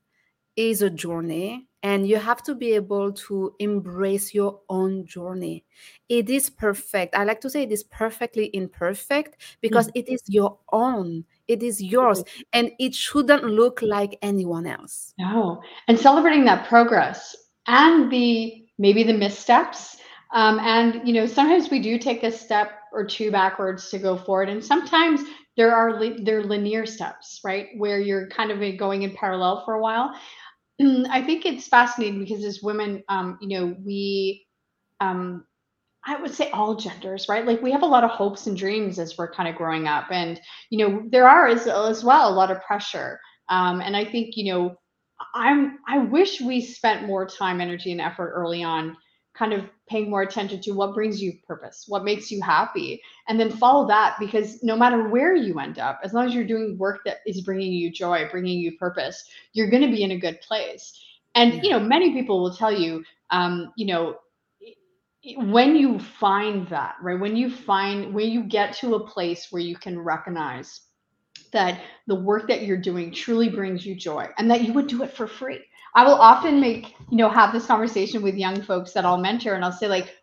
is 0.56 0.80
a 0.80 0.88
journey 0.88 1.68
and 1.82 2.06
you 2.06 2.16
have 2.16 2.42
to 2.44 2.54
be 2.54 2.72
able 2.72 3.12
to 3.12 3.54
embrace 3.58 4.34
your 4.34 4.60
own 4.68 5.04
journey. 5.06 5.64
It 6.08 6.30
is 6.30 6.50
perfect. 6.50 7.14
I 7.14 7.24
like 7.24 7.40
to 7.40 7.50
say 7.50 7.62
it 7.62 7.72
is 7.72 7.84
perfectly 7.84 8.50
imperfect 8.52 9.36
because 9.60 9.88
mm-hmm. 9.88 9.98
it 9.98 10.08
is 10.08 10.22
your 10.28 10.58
own. 10.72 11.24
It 11.48 11.62
is 11.62 11.82
yours 11.82 12.22
and 12.52 12.70
it 12.78 12.94
shouldn't 12.94 13.44
look 13.44 13.82
like 13.82 14.18
anyone 14.22 14.66
else. 14.66 15.14
No. 15.18 15.60
And 15.88 15.98
celebrating 15.98 16.44
that 16.44 16.68
progress 16.68 17.34
and 17.66 18.10
the 18.10 18.64
maybe 18.78 19.02
the 19.02 19.12
missteps 19.12 19.96
um, 20.32 20.58
and 20.60 21.06
you 21.06 21.12
know, 21.12 21.26
sometimes 21.26 21.70
we 21.70 21.80
do 21.80 21.98
take 21.98 22.22
a 22.22 22.32
step 22.32 22.70
or 22.92 23.04
two 23.04 23.30
backwards 23.30 23.90
to 23.90 23.98
go 23.98 24.16
forward, 24.16 24.48
and 24.48 24.64
sometimes 24.64 25.20
there 25.56 25.74
are 25.74 26.00
li- 26.00 26.22
there 26.24 26.38
are 26.38 26.44
linear 26.44 26.86
steps, 26.86 27.40
right, 27.44 27.68
where 27.76 28.00
you're 28.00 28.28
kind 28.28 28.50
of 28.50 28.78
going 28.78 29.02
in 29.02 29.14
parallel 29.14 29.62
for 29.64 29.74
a 29.74 29.80
while. 29.80 30.10
I 31.10 31.22
think 31.22 31.46
it's 31.46 31.68
fascinating 31.68 32.20
because 32.20 32.44
as 32.44 32.62
women, 32.62 33.02
um, 33.08 33.38
you 33.40 33.48
know, 33.48 33.76
we, 33.84 34.46
um, 35.00 35.44
I 36.04 36.20
would 36.20 36.34
say 36.34 36.50
all 36.50 36.74
genders, 36.74 37.28
right? 37.28 37.46
Like 37.46 37.62
we 37.62 37.70
have 37.72 37.82
a 37.82 37.86
lot 37.86 38.04
of 38.04 38.10
hopes 38.10 38.46
and 38.46 38.56
dreams 38.56 38.98
as 38.98 39.16
we're 39.16 39.32
kind 39.32 39.48
of 39.48 39.54
growing 39.54 39.86
up, 39.86 40.06
and 40.10 40.40
you 40.70 40.78
know, 40.78 41.02
there 41.10 41.28
are 41.28 41.46
as, 41.46 41.66
as 41.66 42.02
well 42.02 42.28
a 42.28 42.34
lot 42.34 42.50
of 42.50 42.62
pressure. 42.62 43.20
Um, 43.48 43.80
and 43.80 43.96
I 43.96 44.04
think 44.04 44.36
you 44.36 44.52
know, 44.52 44.76
I'm 45.34 45.78
I 45.86 45.98
wish 45.98 46.40
we 46.40 46.60
spent 46.60 47.06
more 47.06 47.26
time, 47.26 47.60
energy, 47.60 47.92
and 47.92 48.00
effort 48.00 48.32
early 48.32 48.62
on 48.64 48.96
kind 49.36 49.52
of 49.52 49.64
paying 49.92 50.08
more 50.08 50.22
attention 50.22 50.58
to 50.62 50.72
what 50.72 50.94
brings 50.94 51.22
you 51.22 51.34
purpose, 51.46 51.84
what 51.86 52.02
makes 52.02 52.30
you 52.30 52.40
happy, 52.40 53.02
and 53.28 53.38
then 53.38 53.50
follow 53.50 53.86
that 53.86 54.16
because 54.18 54.62
no 54.62 54.74
matter 54.74 55.08
where 55.08 55.36
you 55.36 55.58
end 55.60 55.78
up, 55.78 56.00
as 56.02 56.14
long 56.14 56.26
as 56.26 56.34
you're 56.34 56.46
doing 56.46 56.78
work 56.78 57.00
that 57.04 57.18
is 57.26 57.42
bringing 57.42 57.72
you 57.72 57.92
joy, 57.92 58.26
bringing 58.30 58.58
you 58.58 58.76
purpose, 58.78 59.24
you're 59.52 59.68
going 59.68 59.82
to 59.82 59.94
be 59.94 60.02
in 60.02 60.12
a 60.12 60.18
good 60.18 60.40
place. 60.40 60.98
And 61.34 61.54
yeah. 61.54 61.62
you 61.62 61.70
know, 61.70 61.80
many 61.80 62.12
people 62.12 62.42
will 62.42 62.54
tell 62.54 62.72
you, 62.72 63.04
um, 63.30 63.72
you 63.76 63.86
know, 63.86 64.16
when 65.36 65.76
you 65.76 65.98
find 65.98 66.66
that, 66.68 66.96
right? 67.02 67.20
When 67.20 67.36
you 67.36 67.50
find 67.50 68.14
when 68.14 68.30
you 68.30 68.44
get 68.44 68.74
to 68.78 68.94
a 68.94 69.06
place 69.06 69.48
where 69.50 69.62
you 69.62 69.76
can 69.76 69.98
recognize 69.98 70.80
that 71.52 71.80
the 72.06 72.14
work 72.14 72.48
that 72.48 72.62
you're 72.62 72.76
doing 72.76 73.12
truly 73.12 73.48
brings 73.48 73.84
you 73.86 73.94
joy 73.94 74.26
and 74.38 74.50
that 74.50 74.62
you 74.62 74.72
would 74.72 74.86
do 74.86 75.02
it 75.02 75.12
for 75.14 75.26
free 75.26 75.60
I 75.94 76.04
will 76.04 76.14
often 76.14 76.60
make, 76.60 76.94
you 77.10 77.18
know, 77.18 77.28
have 77.28 77.52
this 77.52 77.66
conversation 77.66 78.22
with 78.22 78.34
young 78.34 78.62
folks 78.62 78.92
that 78.92 79.04
I'll 79.04 79.18
mentor 79.18 79.54
and 79.54 79.64
I'll 79.64 79.72
say, 79.72 79.88
like, 79.88 80.14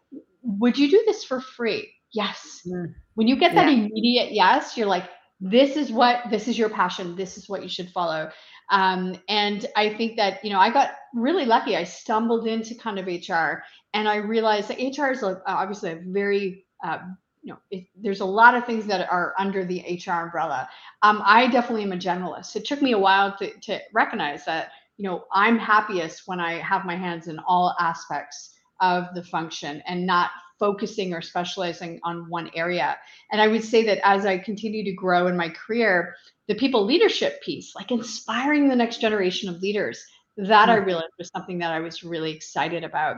would 0.42 0.78
you 0.78 0.90
do 0.90 1.04
this 1.06 1.24
for 1.24 1.42
free? 1.42 1.92
Yes. 2.12 2.62
Mm. 2.68 2.96
When 3.14 3.28
you 3.28 3.36
get 3.36 3.54
that 3.54 3.68
yeah. 3.68 3.74
immediate 3.86 4.32
yes, 4.32 4.76
you're 4.76 4.88
like, 4.88 5.08
this 5.40 5.78
is 5.78 5.92
what, 5.92 6.24
this 6.32 6.48
is 6.48 6.58
your 6.58 6.70
passion. 6.70 7.16
This 7.16 7.38
is 7.38 7.48
what 7.48 7.62
you 7.62 7.70
should 7.70 7.90
follow. 7.92 8.32
Um, 8.72 9.16
and 9.30 9.66
I 9.76 9.94
think 9.94 10.18
that, 10.18 10.44
you 10.44 10.50
know, 10.50 10.60
I 10.60 10.72
got 10.72 10.92
really 11.14 11.46
lucky. 11.46 11.76
I 11.76 11.84
stumbled 11.84 12.48
into 12.48 12.76
kind 12.76 12.98
of 12.98 13.06
HR 13.06 13.62
and 13.94 14.08
I 14.08 14.18
realized 14.18 14.70
that 14.70 14.80
HR 14.80 15.12
is 15.12 15.24
obviously 15.24 15.92
a 15.92 16.02
very, 16.04 16.66
uh, 16.84 17.00
you 17.42 17.54
know, 17.54 17.60
it, 17.72 17.86
there's 17.96 18.20
a 18.20 18.26
lot 18.26 18.56
of 18.56 18.66
things 18.66 18.86
that 18.86 19.10
are 19.10 19.34
under 19.38 19.64
the 19.64 20.02
HR 20.06 20.12
umbrella. 20.12 20.70
Um, 21.04 21.22
I 21.24 21.48
definitely 21.48 21.84
am 21.84 21.94
a 21.94 21.98
generalist. 21.98 22.56
It 22.56 22.66
took 22.66 22.82
me 22.82 22.92
a 22.92 23.00
while 23.00 23.36
to, 23.38 23.58
to 23.62 23.80
recognize 23.94 24.46
that 24.46 24.72
you 25.00 25.06
know, 25.06 25.24
I'm 25.32 25.58
happiest 25.58 26.24
when 26.26 26.42
I 26.42 26.60
have 26.60 26.84
my 26.84 26.96
hands 26.96 27.30
in 27.30 27.40
all 27.48 27.74
aspects 27.80 28.54
of 28.82 29.06
the 29.16 29.24
function 29.24 29.82
and 29.88 30.06
not 30.06 30.30
focusing 30.60 31.14
or 31.14 31.22
specializing 31.22 32.02
on 32.04 32.30
one 32.30 32.52
area. 32.54 32.98
And 33.32 33.42
I 33.42 33.48
would 33.48 33.64
say 33.64 33.86
that 33.86 34.06
as 34.06 34.26
I 34.26 34.38
continue 34.38 34.84
to 34.84 34.92
grow 34.92 35.28
in 35.28 35.38
my 35.38 35.48
career, 35.50 36.16
the 36.50 36.56
people 36.56 36.84
leadership 36.84 37.42
piece, 37.42 37.74
like 37.76 37.92
inspiring 37.92 38.68
the 38.68 38.76
next 38.76 39.00
generation 39.00 39.48
of 39.48 39.62
leaders, 39.62 40.04
that 40.36 40.68
I 40.68 40.76
mm-hmm. 40.76 40.88
realized 40.88 41.14
was 41.18 41.30
something 41.34 41.60
that 41.60 41.72
I 41.72 41.80
was 41.80 42.04
really 42.04 42.34
excited 42.34 42.84
about. 42.84 43.16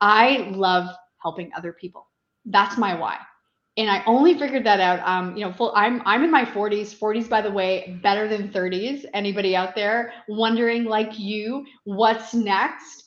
I 0.00 0.50
love 0.50 0.92
helping 1.22 1.52
other 1.56 1.72
people. 1.72 2.08
That's 2.44 2.76
my 2.76 2.98
why 2.98 3.18
and 3.80 3.90
I 3.90 4.02
only 4.06 4.38
figured 4.38 4.64
that 4.64 4.80
out. 4.80 5.00
Um, 5.08 5.36
you 5.36 5.44
know, 5.44 5.52
full. 5.52 5.72
I'm 5.74 6.02
I'm 6.04 6.22
in 6.22 6.30
my 6.30 6.44
40s. 6.44 6.94
40s, 6.94 7.28
by 7.28 7.40
the 7.40 7.50
way, 7.50 7.98
better 8.02 8.28
than 8.28 8.50
30s. 8.50 9.06
Anybody 9.14 9.56
out 9.56 9.74
there 9.74 10.12
wondering, 10.28 10.84
like 10.84 11.18
you, 11.18 11.64
what's 11.84 12.34
next? 12.34 13.04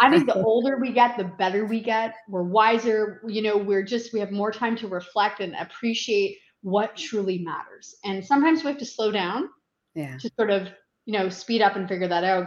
I 0.00 0.10
think 0.10 0.26
the 0.26 0.34
older 0.44 0.78
we 0.78 0.92
get, 0.92 1.18
the 1.18 1.24
better 1.24 1.66
we 1.66 1.80
get. 1.80 2.14
We're 2.28 2.42
wiser. 2.42 3.20
You 3.26 3.42
know, 3.42 3.56
we're 3.56 3.82
just 3.82 4.14
we 4.14 4.20
have 4.20 4.30
more 4.30 4.50
time 4.50 4.76
to 4.76 4.88
reflect 4.88 5.40
and 5.40 5.54
appreciate 5.56 6.38
what 6.62 6.96
truly 6.96 7.38
matters. 7.38 7.94
And 8.04 8.24
sometimes 8.24 8.64
we 8.64 8.70
have 8.70 8.78
to 8.78 8.86
slow 8.86 9.10
down, 9.10 9.50
yeah, 9.94 10.16
to 10.18 10.30
sort 10.38 10.50
of 10.50 10.68
you 11.04 11.18
know 11.18 11.28
speed 11.28 11.60
up 11.60 11.76
and 11.76 11.86
figure 11.86 12.08
that 12.08 12.24
out. 12.24 12.46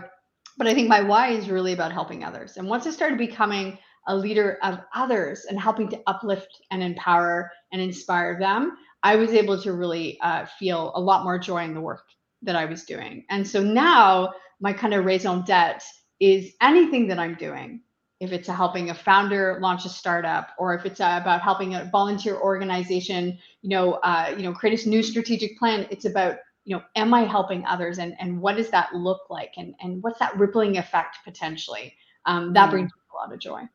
But 0.57 0.65
I 0.65 0.74
think 0.74 0.89
my 0.89 1.01
why 1.01 1.29
is 1.29 1.50
really 1.50 1.74
about 1.74 1.91
helping 1.91 2.24
others. 2.24 2.57
And 2.57 2.67
once 2.67 2.88
I 2.88 2.91
started 2.91 3.19
becoming 3.19 3.77
a 4.08 4.16
leader 4.16 4.58
of 4.64 4.80
others 4.96 5.46
and 5.46 5.60
helping 5.60 5.90
to 5.90 6.02
uplift 6.08 6.62
and 6.72 6.82
empower 6.82 7.52
and 7.72 7.82
inspire 7.82 8.40
them, 8.40 8.78
I 9.04 9.16
was 9.16 9.32
able 9.32 9.62
to 9.62 9.74
really 9.74 10.20
uh, 10.22 10.46
feel 10.60 10.92
a 10.96 11.02
lot 11.02 11.24
more 11.24 11.38
joy 11.38 11.64
in 11.64 11.74
the 11.74 11.82
work 11.82 12.08
that 12.42 12.56
I 12.56 12.66
was 12.66 12.84
doing. 12.84 13.26
And 13.30 13.48
so 13.48 13.62
now 13.62 14.34
my 14.60 14.74
kind 14.74 14.94
of 14.94 15.06
raison 15.06 15.44
d'etre 15.44 15.82
is 16.20 16.54
anything 16.62 17.08
that 17.08 17.20
I'm 17.20 17.36
doing. 17.36 17.82
If 18.20 18.32
it's 18.32 18.50
a 18.50 18.54
helping 18.54 18.90
a 18.90 18.96
founder 18.96 19.60
launch 19.62 19.86
a 19.86 19.90
startup, 19.90 20.50
or 20.58 20.74
if 20.74 20.86
it's 20.86 21.00
about 21.00 21.42
helping 21.42 21.76
a 21.76 21.88
volunteer 21.92 22.36
organization, 22.36 23.38
you 23.62 23.70
know, 23.70 23.94
uh, 23.96 24.34
you 24.36 24.42
know, 24.42 24.54
create 24.54 24.84
a 24.84 24.90
new 24.90 25.04
strategic 25.04 25.58
plan, 25.60 25.88
it's 25.92 26.06
about 26.06 26.38
you 26.66 26.76
know, 26.76 26.84
am 26.96 27.14
I 27.14 27.22
helping 27.22 27.64
others, 27.66 28.00
and 28.00 28.16
and 28.20 28.42
what 28.42 28.58
does 28.58 28.70
that 28.72 28.94
look 28.94 29.30
like, 29.30 29.54
and 29.58 29.76
and 29.82 30.02
what's 30.02 30.20
that 30.20 30.36
rippling 30.36 30.78
effect 30.78 31.20
potentially? 31.24 31.94
Um, 32.26 32.54
that 32.54 32.68
mm. 32.68 32.72
brings 32.72 32.92
a 32.92 33.16
lot 33.16 33.32
of 33.32 33.40
joy 33.40 33.70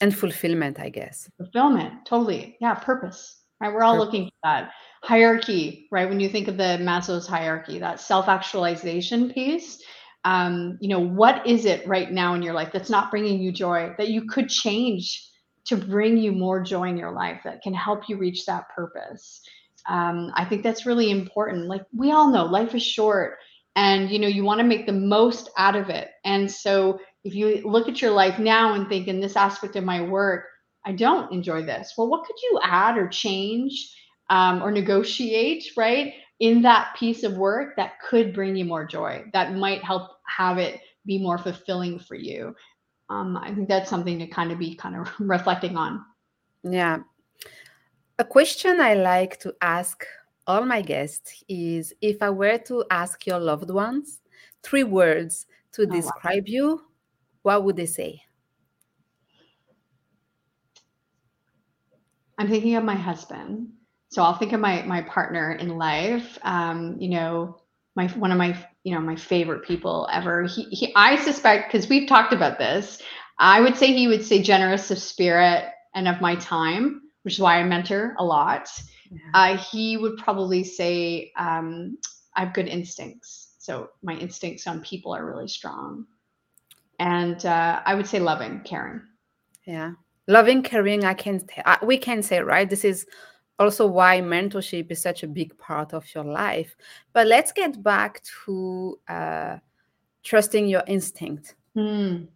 and 0.00 0.16
fulfillment 0.16 0.78
i 0.80 0.88
guess. 0.88 1.28
Fulfillment 1.36 1.92
totally. 2.06 2.56
Yeah 2.60 2.74
purpose 2.74 3.42
right? 3.60 3.72
We're 3.72 3.84
all 3.84 3.94
purpose. 3.94 4.06
looking 4.06 4.26
for 4.26 4.38
that 4.44 4.70
hierarchy 5.02 5.88
right? 5.90 6.08
When 6.08 6.20
you 6.20 6.28
think 6.28 6.48
of 6.48 6.56
the 6.56 6.78
maslow's 6.80 7.26
hierarchy 7.26 7.78
that 7.78 8.00
self-actualization 8.00 9.32
piece 9.32 9.82
um, 10.24 10.78
you 10.80 10.88
know 10.88 11.00
what 11.00 11.46
is 11.46 11.64
it 11.64 11.86
right 11.86 12.10
now 12.10 12.34
in 12.34 12.42
your 12.42 12.54
life 12.54 12.70
that's 12.72 12.90
not 12.90 13.10
bringing 13.10 13.40
you 13.40 13.52
joy 13.52 13.92
that 13.98 14.08
you 14.08 14.26
could 14.26 14.48
change 14.48 15.28
to 15.64 15.76
bring 15.76 16.16
you 16.16 16.32
more 16.32 16.62
joy 16.62 16.88
in 16.88 16.96
your 16.96 17.12
life 17.12 17.40
that 17.44 17.62
can 17.62 17.74
help 17.74 18.08
you 18.08 18.16
reach 18.16 18.46
that 18.46 18.68
purpose? 18.74 19.40
Um, 19.88 20.30
i 20.36 20.44
think 20.44 20.62
that's 20.62 20.86
really 20.86 21.10
important. 21.10 21.66
Like 21.66 21.82
we 21.92 22.12
all 22.12 22.30
know 22.30 22.44
life 22.44 22.74
is 22.74 22.84
short 22.84 23.38
and 23.74 24.10
you 24.10 24.18
know 24.18 24.28
you 24.28 24.44
want 24.44 24.60
to 24.60 24.66
make 24.66 24.86
the 24.86 24.92
most 24.92 25.50
out 25.58 25.74
of 25.74 25.88
it. 25.88 26.10
And 26.24 26.50
so 26.50 27.00
if 27.24 27.34
you 27.34 27.62
look 27.64 27.88
at 27.88 28.02
your 28.02 28.10
life 28.10 28.38
now 28.38 28.74
and 28.74 28.88
think 28.88 29.08
in 29.08 29.20
this 29.20 29.36
aspect 29.36 29.76
of 29.76 29.84
my 29.84 30.02
work 30.02 30.44
i 30.84 30.92
don't 30.92 31.32
enjoy 31.32 31.62
this. 31.62 31.94
Well 31.96 32.08
what 32.08 32.24
could 32.24 32.36
you 32.42 32.60
add 32.62 32.98
or 32.98 33.08
change 33.08 33.94
um, 34.30 34.62
or 34.62 34.70
negotiate 34.70 35.64
right 35.76 36.14
in 36.40 36.62
that 36.62 36.96
piece 36.96 37.22
of 37.22 37.36
work 37.36 37.76
that 37.76 38.00
could 38.00 38.34
bring 38.34 38.56
you 38.56 38.64
more 38.64 38.84
joy 38.84 39.24
that 39.32 39.54
might 39.54 39.84
help 39.84 40.10
have 40.26 40.58
it 40.58 40.80
be 41.06 41.18
more 41.18 41.38
fulfilling 41.38 41.98
for 41.98 42.16
you? 42.16 42.54
Um, 43.10 43.36
i 43.36 43.54
think 43.54 43.68
that's 43.68 43.90
something 43.90 44.18
to 44.18 44.26
kind 44.26 44.52
of 44.52 44.58
be 44.58 44.74
kind 44.74 44.96
of 44.96 45.08
reflecting 45.20 45.76
on. 45.76 46.04
Yeah. 46.64 46.98
A 48.18 48.24
question 48.24 48.80
i 48.80 48.94
like 48.94 49.38
to 49.40 49.54
ask 49.60 50.04
all 50.46 50.64
my 50.64 50.82
guests 50.82 51.44
is 51.48 51.94
if 52.00 52.20
i 52.22 52.30
were 52.30 52.58
to 52.58 52.84
ask 52.90 53.26
your 53.26 53.38
loved 53.38 53.70
ones 53.70 54.20
three 54.62 54.84
words 54.84 55.46
to 55.72 55.86
describe 55.86 56.44
oh, 56.48 56.52
wow. 56.52 56.56
you 56.56 56.82
what 57.42 57.64
would 57.64 57.76
they 57.76 57.86
say? 57.86 58.22
I'm 62.38 62.48
thinking 62.48 62.74
of 62.76 62.84
my 62.84 62.94
husband. 62.94 63.68
So 64.08 64.22
I'll 64.22 64.36
think 64.36 64.52
of 64.52 64.60
my 64.60 64.82
my 64.82 65.02
partner 65.02 65.52
in 65.52 65.78
life. 65.78 66.38
Um, 66.42 66.96
you 66.98 67.08
know, 67.08 67.60
my 67.94 68.08
one 68.08 68.32
of 68.32 68.38
my 68.38 68.56
you 68.84 68.94
know 68.94 69.00
my 69.00 69.16
favorite 69.16 69.64
people 69.64 70.08
ever. 70.12 70.44
He, 70.44 70.64
he 70.64 70.92
I 70.96 71.16
suspect 71.16 71.72
because 71.72 71.88
we've 71.88 72.08
talked 72.08 72.32
about 72.32 72.58
this. 72.58 73.00
I 73.38 73.60
would 73.60 73.76
say 73.76 73.92
he 73.92 74.08
would 74.08 74.24
say 74.24 74.42
generous 74.42 74.90
of 74.90 74.98
spirit 74.98 75.64
and 75.94 76.08
of 76.08 76.20
my 76.20 76.36
time, 76.36 77.02
which 77.22 77.34
is 77.34 77.40
why 77.40 77.58
I 77.58 77.64
mentor 77.64 78.14
a 78.18 78.24
lot. 78.24 78.68
Yeah. 79.10 79.18
Uh, 79.34 79.56
he 79.56 79.96
would 79.96 80.16
probably 80.16 80.64
say 80.64 81.32
um, 81.36 81.98
I 82.36 82.44
have 82.44 82.54
good 82.54 82.68
instincts. 82.68 83.54
So 83.58 83.90
my 84.02 84.14
instincts 84.14 84.66
on 84.66 84.80
people 84.80 85.14
are 85.14 85.24
really 85.24 85.48
strong 85.48 86.06
and 87.02 87.44
uh, 87.44 87.82
I 87.84 87.96
would 87.96 88.06
say 88.06 88.20
loving, 88.20 88.60
caring. 88.60 89.02
Yeah, 89.66 89.92
loving, 90.28 90.62
caring. 90.62 91.04
I 91.04 91.14
can 91.14 91.40
uh, 91.66 91.78
we 91.82 91.98
can 91.98 92.22
say 92.22 92.40
right. 92.40 92.70
This 92.70 92.84
is 92.84 93.06
also 93.58 93.86
why 93.88 94.20
mentorship 94.20 94.90
is 94.90 95.02
such 95.02 95.24
a 95.24 95.26
big 95.26 95.56
part 95.58 95.92
of 95.94 96.04
your 96.14 96.24
life. 96.24 96.76
But 97.12 97.26
let's 97.26 97.50
get 97.50 97.82
back 97.82 98.22
to 98.44 99.00
uh, 99.08 99.56
trusting 100.22 100.68
your 100.68 100.84
instinct. 100.86 101.56
Mm. 101.76 102.28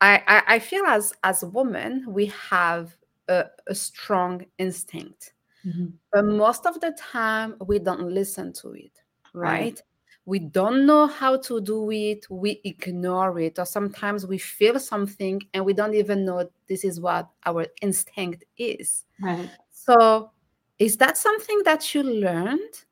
I, 0.00 0.22
I, 0.26 0.42
I 0.54 0.58
feel 0.58 0.84
as 0.86 1.12
as 1.22 1.42
a 1.42 1.48
woman 1.48 2.06
we 2.08 2.32
have 2.48 2.96
a, 3.28 3.44
a 3.66 3.74
strong 3.74 4.46
instinct, 4.56 5.34
mm-hmm. 5.66 5.88
but 6.12 6.24
most 6.24 6.64
of 6.64 6.80
the 6.80 6.96
time 6.98 7.56
we 7.66 7.78
don't 7.78 8.10
listen 8.10 8.54
to 8.54 8.72
it. 8.72 9.02
right. 9.34 9.60
right 9.60 9.82
we 10.26 10.40
don't 10.40 10.84
know 10.84 11.06
how 11.06 11.36
to 11.36 11.60
do 11.60 11.90
it 11.92 12.26
we 12.28 12.60
ignore 12.64 13.38
it 13.38 13.58
or 13.58 13.64
sometimes 13.64 14.26
we 14.26 14.36
feel 14.36 14.78
something 14.78 15.40
and 15.54 15.64
we 15.64 15.72
don't 15.72 15.94
even 15.94 16.24
know 16.24 16.50
this 16.66 16.84
is 16.84 17.00
what 17.00 17.28
our 17.46 17.66
instinct 17.80 18.44
is. 18.58 19.04
Right. 19.22 19.48
So 19.70 20.32
is 20.78 20.96
that 20.98 21.16
something 21.16 21.62
that 21.64 21.94
you 21.94 22.02
learned 22.02 22.84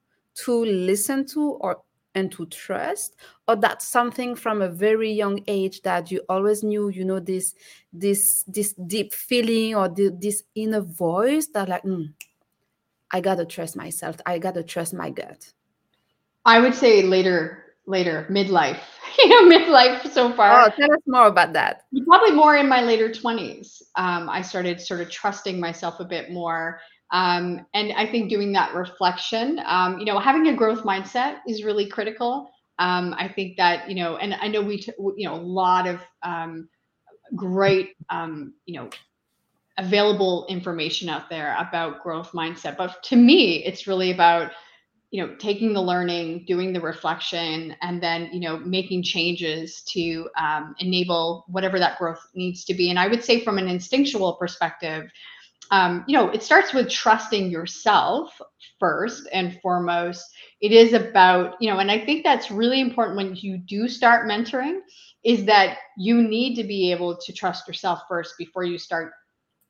to 0.44 0.64
listen 0.64 1.26
to 1.26 1.42
or 1.60 1.82
and 2.14 2.30
to 2.30 2.46
trust? 2.46 3.16
Or 3.48 3.56
that's 3.56 3.88
something 3.88 4.36
from 4.36 4.62
a 4.62 4.68
very 4.68 5.10
young 5.10 5.40
age 5.48 5.82
that 5.82 6.12
you 6.12 6.22
always 6.28 6.62
knew 6.62 6.88
you 6.88 7.04
know 7.04 7.18
this 7.18 7.54
this 7.92 8.44
this 8.46 8.74
deep 8.74 9.12
feeling 9.12 9.74
or 9.74 9.88
the, 9.88 10.16
this 10.16 10.44
inner 10.54 10.80
voice 10.80 11.48
that 11.48 11.68
like 11.68 11.82
mm, 11.82 12.12
i 13.10 13.20
gotta 13.20 13.44
trust 13.44 13.74
myself. 13.74 14.16
I 14.24 14.38
gotta 14.38 14.62
trust 14.62 14.94
my 14.94 15.10
gut 15.10 15.52
I 16.44 16.60
would 16.60 16.74
say 16.74 17.02
later, 17.02 17.64
later, 17.86 18.26
midlife. 18.30 18.80
you 19.18 19.28
know, 19.28 19.56
midlife 19.56 20.10
so 20.10 20.32
far. 20.32 20.62
Oh, 20.62 20.70
tell 20.76 20.92
us 20.92 21.00
more 21.06 21.26
about 21.26 21.52
that. 21.52 21.82
Probably 22.06 22.32
more 22.32 22.56
in 22.56 22.68
my 22.68 22.82
later 22.82 23.08
20s. 23.08 23.82
Um, 23.96 24.28
I 24.28 24.42
started 24.42 24.80
sort 24.80 25.00
of 25.00 25.10
trusting 25.10 25.60
myself 25.60 26.00
a 26.00 26.04
bit 26.04 26.30
more. 26.30 26.80
Um, 27.12 27.64
and 27.74 27.92
I 27.92 28.06
think 28.06 28.28
doing 28.28 28.52
that 28.52 28.74
reflection, 28.74 29.60
um, 29.66 29.98
you 29.98 30.04
know, 30.04 30.18
having 30.18 30.48
a 30.48 30.56
growth 30.56 30.82
mindset 30.82 31.38
is 31.46 31.62
really 31.64 31.86
critical. 31.86 32.50
Um, 32.78 33.14
I 33.16 33.28
think 33.28 33.56
that, 33.56 33.88
you 33.88 33.94
know, 33.94 34.16
and 34.16 34.34
I 34.34 34.48
know 34.48 34.60
we, 34.60 34.78
t- 34.78 34.92
you 34.98 35.28
know, 35.28 35.34
a 35.34 35.36
lot 35.36 35.86
of 35.86 36.00
um, 36.24 36.68
great, 37.36 37.94
um, 38.10 38.54
you 38.66 38.80
know, 38.80 38.90
available 39.78 40.46
information 40.48 41.08
out 41.08 41.30
there 41.30 41.56
about 41.58 42.02
growth 42.02 42.32
mindset. 42.32 42.76
But 42.76 43.02
to 43.04 43.16
me, 43.16 43.64
it's 43.64 43.86
really 43.86 44.10
about 44.10 44.50
you 45.14 45.25
know 45.25 45.33
taking 45.37 45.73
the 45.73 45.80
learning 45.80 46.44
doing 46.44 46.73
the 46.73 46.80
reflection 46.80 47.76
and 47.83 48.02
then 48.02 48.28
you 48.33 48.40
know 48.40 48.59
making 48.59 49.00
changes 49.00 49.83
to 49.83 50.28
um, 50.37 50.75
enable 50.80 51.44
whatever 51.47 51.78
that 51.78 51.97
growth 51.99 52.18
needs 52.35 52.64
to 52.64 52.75
be. 52.75 52.90
And 52.90 52.99
i 52.99 53.06
would 53.06 53.23
say 53.23 53.44
from 53.44 53.56
an 53.56 53.68
instinctual 53.68 54.33
perspective 54.35 55.09
um, 55.71 56.04
you 56.09 56.18
know 56.18 56.30
it 56.30 56.42
starts 56.42 56.75
with 56.75 56.90
trusting 56.90 57.49
yourself 57.49 58.40
first 58.80 59.28
and 59.33 59.59
foremost. 59.62 60.25
It 60.61 60.73
is 60.73 60.94
about 60.94 61.54
you 61.61 61.71
know 61.71 61.78
and 61.78 61.92
i 61.92 62.04
think 62.04 62.25
that's 62.25 62.50
really 62.50 62.80
important 62.80 63.16
when 63.16 63.37
you 63.37 63.56
do 63.59 63.88
start 63.88 64.28
mentoring 64.28 64.80
is 65.23 65.44
that 65.44 65.78
you 65.97 66.23
need 66.23 66.56
to 66.56 66.64
be 66.64 66.90
able 66.90 67.16
to 67.18 67.33
trust 67.33 67.68
yourself 67.68 68.00
first 68.09 68.35
before 68.37 68.64
you 68.64 68.78
start 68.78 69.12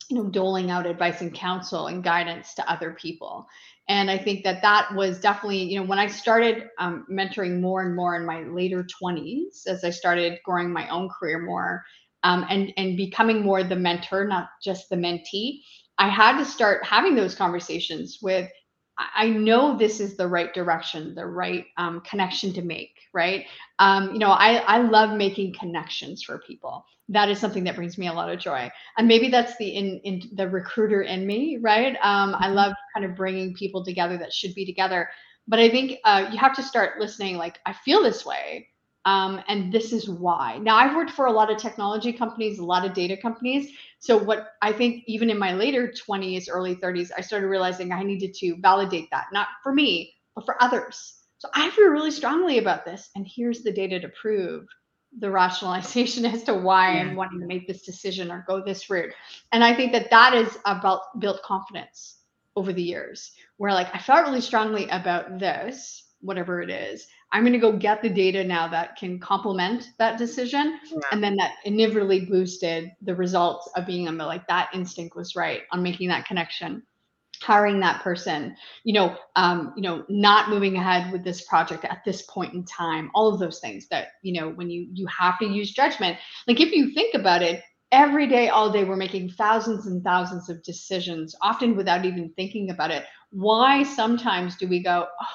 you 0.08 0.16
know 0.16 0.30
doling 0.30 0.70
out 0.70 0.86
advice 0.86 1.20
and 1.20 1.34
counsel 1.34 1.88
and 1.88 2.02
guidance 2.02 2.54
to 2.54 2.70
other 2.70 2.92
people 2.92 3.46
and 3.88 4.10
i 4.10 4.18
think 4.18 4.44
that 4.44 4.62
that 4.62 4.92
was 4.94 5.20
definitely 5.20 5.62
you 5.62 5.78
know 5.78 5.86
when 5.86 5.98
i 5.98 6.06
started 6.06 6.68
um, 6.78 7.06
mentoring 7.10 7.60
more 7.60 7.82
and 7.82 7.94
more 7.94 8.16
in 8.16 8.24
my 8.24 8.42
later 8.42 8.86
20s 9.02 9.66
as 9.66 9.84
i 9.84 9.90
started 9.90 10.38
growing 10.44 10.72
my 10.72 10.88
own 10.88 11.08
career 11.08 11.38
more 11.38 11.84
um, 12.22 12.46
and 12.48 12.72
and 12.76 12.96
becoming 12.96 13.42
more 13.42 13.62
the 13.62 13.76
mentor 13.76 14.24
not 14.26 14.48
just 14.62 14.88
the 14.88 14.96
mentee 14.96 15.60
i 15.98 16.08
had 16.08 16.38
to 16.38 16.44
start 16.44 16.84
having 16.84 17.14
those 17.14 17.34
conversations 17.34 18.18
with 18.22 18.48
I 18.96 19.28
know 19.28 19.76
this 19.76 20.00
is 20.00 20.16
the 20.16 20.28
right 20.28 20.52
direction, 20.54 21.14
the 21.14 21.26
right 21.26 21.66
um, 21.76 22.00
connection 22.02 22.52
to 22.52 22.62
make, 22.62 22.94
right? 23.12 23.46
Um, 23.78 24.12
you 24.12 24.18
know, 24.18 24.30
I, 24.30 24.58
I 24.58 24.78
love 24.78 25.16
making 25.16 25.54
connections 25.58 26.22
for 26.22 26.38
people. 26.46 26.84
That 27.08 27.28
is 27.28 27.38
something 27.38 27.64
that 27.64 27.76
brings 27.76 27.98
me 27.98 28.06
a 28.06 28.12
lot 28.12 28.30
of 28.30 28.38
joy. 28.38 28.70
And 28.96 29.08
maybe 29.08 29.28
that's 29.28 29.56
the 29.56 29.68
in, 29.68 29.98
in 30.04 30.22
the 30.34 30.48
recruiter 30.48 31.02
in 31.02 31.26
me, 31.26 31.58
right? 31.60 31.96
Um, 32.02 32.36
I 32.36 32.46
mm-hmm. 32.46 32.54
love 32.54 32.72
kind 32.94 33.04
of 33.04 33.16
bringing 33.16 33.54
people 33.54 33.84
together 33.84 34.16
that 34.18 34.32
should 34.32 34.54
be 34.54 34.64
together. 34.64 35.08
But 35.46 35.58
I 35.58 35.68
think 35.68 35.98
uh, 36.04 36.28
you 36.32 36.38
have 36.38 36.54
to 36.56 36.62
start 36.62 36.98
listening. 36.98 37.36
Like, 37.36 37.58
I 37.66 37.72
feel 37.72 38.02
this 38.02 38.24
way, 38.24 38.68
um, 39.04 39.42
and 39.48 39.70
this 39.70 39.92
is 39.92 40.08
why. 40.08 40.58
Now, 40.58 40.76
I've 40.76 40.96
worked 40.96 41.10
for 41.10 41.26
a 41.26 41.32
lot 41.32 41.50
of 41.50 41.58
technology 41.58 42.12
companies, 42.12 42.58
a 42.58 42.64
lot 42.64 42.86
of 42.86 42.94
data 42.94 43.16
companies. 43.16 43.70
So, 43.98 44.16
what 44.16 44.52
I 44.62 44.72
think, 44.72 45.04
even 45.06 45.28
in 45.28 45.38
my 45.38 45.52
later 45.52 45.92
20s, 46.08 46.46
early 46.50 46.76
30s, 46.76 47.10
I 47.16 47.20
started 47.20 47.48
realizing 47.48 47.92
I 47.92 48.02
needed 48.02 48.32
to 48.34 48.56
validate 48.60 49.10
that, 49.10 49.26
not 49.32 49.48
for 49.62 49.74
me, 49.74 50.14
but 50.34 50.46
for 50.46 50.62
others. 50.62 51.20
So, 51.38 51.48
I 51.54 51.68
feel 51.70 51.88
really 51.88 52.10
strongly 52.10 52.56
about 52.58 52.86
this. 52.86 53.10
And 53.14 53.26
here's 53.28 53.62
the 53.62 53.72
data 53.72 54.00
to 54.00 54.08
prove 54.08 54.66
the 55.18 55.30
rationalization 55.30 56.24
as 56.34 56.42
to 56.44 56.54
why 56.54 56.94
yeah. 56.94 57.02
I'm 57.02 57.16
wanting 57.16 57.40
to 57.40 57.46
make 57.46 57.66
this 57.66 57.82
decision 57.82 58.30
or 58.30 58.44
go 58.48 58.64
this 58.64 58.88
route. 58.88 59.12
And 59.52 59.62
I 59.62 59.74
think 59.74 59.92
that 59.92 60.10
that 60.10 60.34
is 60.34 60.58
about 60.64 61.20
built 61.20 61.42
confidence 61.42 62.20
over 62.56 62.72
the 62.72 62.82
years, 62.82 63.32
where 63.56 63.72
like 63.72 63.94
I 63.94 63.98
felt 63.98 64.26
really 64.26 64.40
strongly 64.40 64.88
about 64.88 65.38
this, 65.38 66.04
whatever 66.20 66.62
it 66.62 66.70
is. 66.70 67.06
I'm 67.32 67.42
going 67.42 67.52
to 67.52 67.58
go 67.58 67.76
get 67.76 68.00
the 68.00 68.08
data 68.08 68.44
now 68.44 68.68
that 68.68 68.96
can 68.96 69.18
complement 69.18 69.90
that 69.98 70.18
decision. 70.18 70.78
Yeah. 70.88 70.98
And 71.10 71.22
then 71.22 71.34
that 71.36 71.54
inevitably 71.64 72.26
boosted 72.26 72.92
the 73.02 73.14
results 73.14 73.68
of 73.76 73.86
being 73.86 74.06
able 74.06 74.26
like 74.26 74.46
that 74.46 74.70
instinct 74.72 75.16
was 75.16 75.34
right 75.34 75.62
on 75.72 75.82
making 75.82 76.08
that 76.08 76.26
connection 76.26 76.82
hiring 77.42 77.80
that 77.80 78.02
person 78.02 78.56
you 78.84 78.94
know 78.94 79.16
um, 79.36 79.72
you 79.76 79.82
know 79.82 80.04
not 80.08 80.48
moving 80.48 80.76
ahead 80.76 81.12
with 81.12 81.24
this 81.24 81.42
project 81.42 81.84
at 81.84 82.02
this 82.04 82.22
point 82.22 82.54
in 82.54 82.64
time 82.64 83.10
all 83.14 83.32
of 83.32 83.38
those 83.40 83.58
things 83.58 83.86
that 83.88 84.08
you 84.22 84.40
know 84.40 84.50
when 84.50 84.70
you 84.70 84.88
you 84.92 85.06
have 85.06 85.38
to 85.38 85.46
use 85.46 85.72
judgment 85.72 86.16
like 86.46 86.60
if 86.60 86.72
you 86.72 86.92
think 86.92 87.14
about 87.14 87.42
it 87.42 87.62
every 87.94 88.26
day 88.26 88.48
all 88.48 88.70
day 88.70 88.84
we're 88.84 88.96
making 88.96 89.30
thousands 89.30 89.86
and 89.86 90.02
thousands 90.02 90.48
of 90.48 90.62
decisions 90.62 91.34
often 91.40 91.76
without 91.76 92.04
even 92.04 92.30
thinking 92.36 92.70
about 92.70 92.90
it 92.90 93.04
why 93.30 93.82
sometimes 93.82 94.56
do 94.56 94.68
we 94.68 94.82
go 94.82 95.06
oh, 95.20 95.26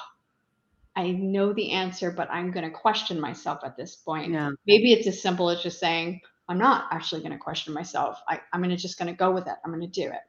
I 0.96 1.12
know 1.12 1.52
the 1.52 1.70
answer, 1.70 2.10
but 2.10 2.30
I'm 2.30 2.50
going 2.50 2.64
to 2.64 2.70
question 2.70 3.20
myself 3.20 3.60
at 3.64 3.76
this 3.76 3.96
point. 3.96 4.32
Yeah. 4.32 4.50
Maybe 4.66 4.92
it's 4.92 5.06
as 5.06 5.22
simple 5.22 5.48
as 5.48 5.62
just 5.62 5.78
saying, 5.78 6.20
I'm 6.48 6.58
not 6.58 6.86
actually 6.90 7.20
going 7.20 7.32
to 7.32 7.38
question 7.38 7.72
myself. 7.72 8.18
I, 8.28 8.40
I'm 8.52 8.60
going 8.60 8.70
to 8.70 8.76
just 8.76 8.98
going 8.98 9.10
to 9.10 9.16
go 9.16 9.30
with 9.30 9.46
it. 9.46 9.54
I'm 9.64 9.70
going 9.70 9.80
to 9.80 9.86
do 9.86 10.08
it. 10.08 10.20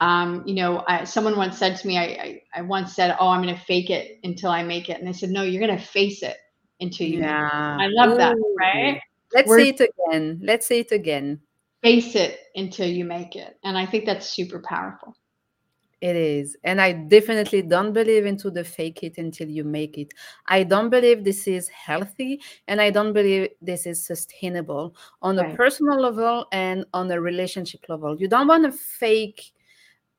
Um, 0.00 0.44
you 0.46 0.54
know, 0.54 0.84
I, 0.86 1.04
someone 1.04 1.36
once 1.36 1.58
said 1.58 1.76
to 1.76 1.86
me, 1.86 1.98
I, 1.98 2.02
I, 2.02 2.42
I 2.56 2.62
once 2.62 2.94
said, 2.94 3.16
"Oh, 3.20 3.28
I'm 3.28 3.42
going 3.42 3.54
to 3.54 3.60
fake 3.60 3.90
it 3.90 4.18
until 4.24 4.50
I 4.50 4.62
make 4.62 4.88
it," 4.88 4.98
and 4.98 5.06
I 5.06 5.12
said, 5.12 5.28
"No, 5.28 5.42
you're 5.42 5.60
going 5.60 5.76
to 5.76 5.84
face 5.84 6.22
it 6.22 6.38
until 6.80 7.06
you." 7.06 7.20
Yeah, 7.20 7.76
I 7.78 7.86
love 7.88 8.12
Ooh. 8.12 8.16
that. 8.16 8.34
Right? 8.58 8.98
Let's 9.34 9.48
We're, 9.48 9.58
say 9.58 9.68
it 9.68 9.80
again. 9.80 10.40
Let's 10.42 10.66
say 10.66 10.80
it 10.80 10.92
again. 10.92 11.40
Face 11.82 12.14
it 12.14 12.40
until 12.54 12.88
you 12.88 13.04
make 13.04 13.36
it, 13.36 13.58
and 13.64 13.78
I 13.78 13.86
think 13.86 14.04
that's 14.04 14.28
super 14.28 14.60
powerful. 14.60 15.14
It 16.00 16.16
is. 16.16 16.56
And 16.64 16.80
I 16.80 16.92
definitely 16.92 17.60
don't 17.60 17.92
believe 17.92 18.24
into 18.24 18.50
the 18.50 18.64
fake 18.64 19.02
it 19.02 19.18
until 19.18 19.48
you 19.48 19.64
make 19.64 19.98
it. 19.98 20.14
I 20.46 20.62
don't 20.62 20.88
believe 20.88 21.24
this 21.24 21.46
is 21.46 21.68
healthy 21.68 22.40
and 22.68 22.80
I 22.80 22.88
don't 22.90 23.12
believe 23.12 23.50
this 23.60 23.86
is 23.86 24.02
sustainable 24.02 24.96
on 25.20 25.36
right. 25.36 25.52
a 25.52 25.56
personal 25.56 26.00
level 26.00 26.46
and 26.52 26.86
on 26.94 27.10
a 27.10 27.20
relationship 27.20 27.86
level. 27.90 28.18
You 28.18 28.28
don't 28.28 28.48
want 28.48 28.64
to 28.64 28.72
fake 28.72 29.52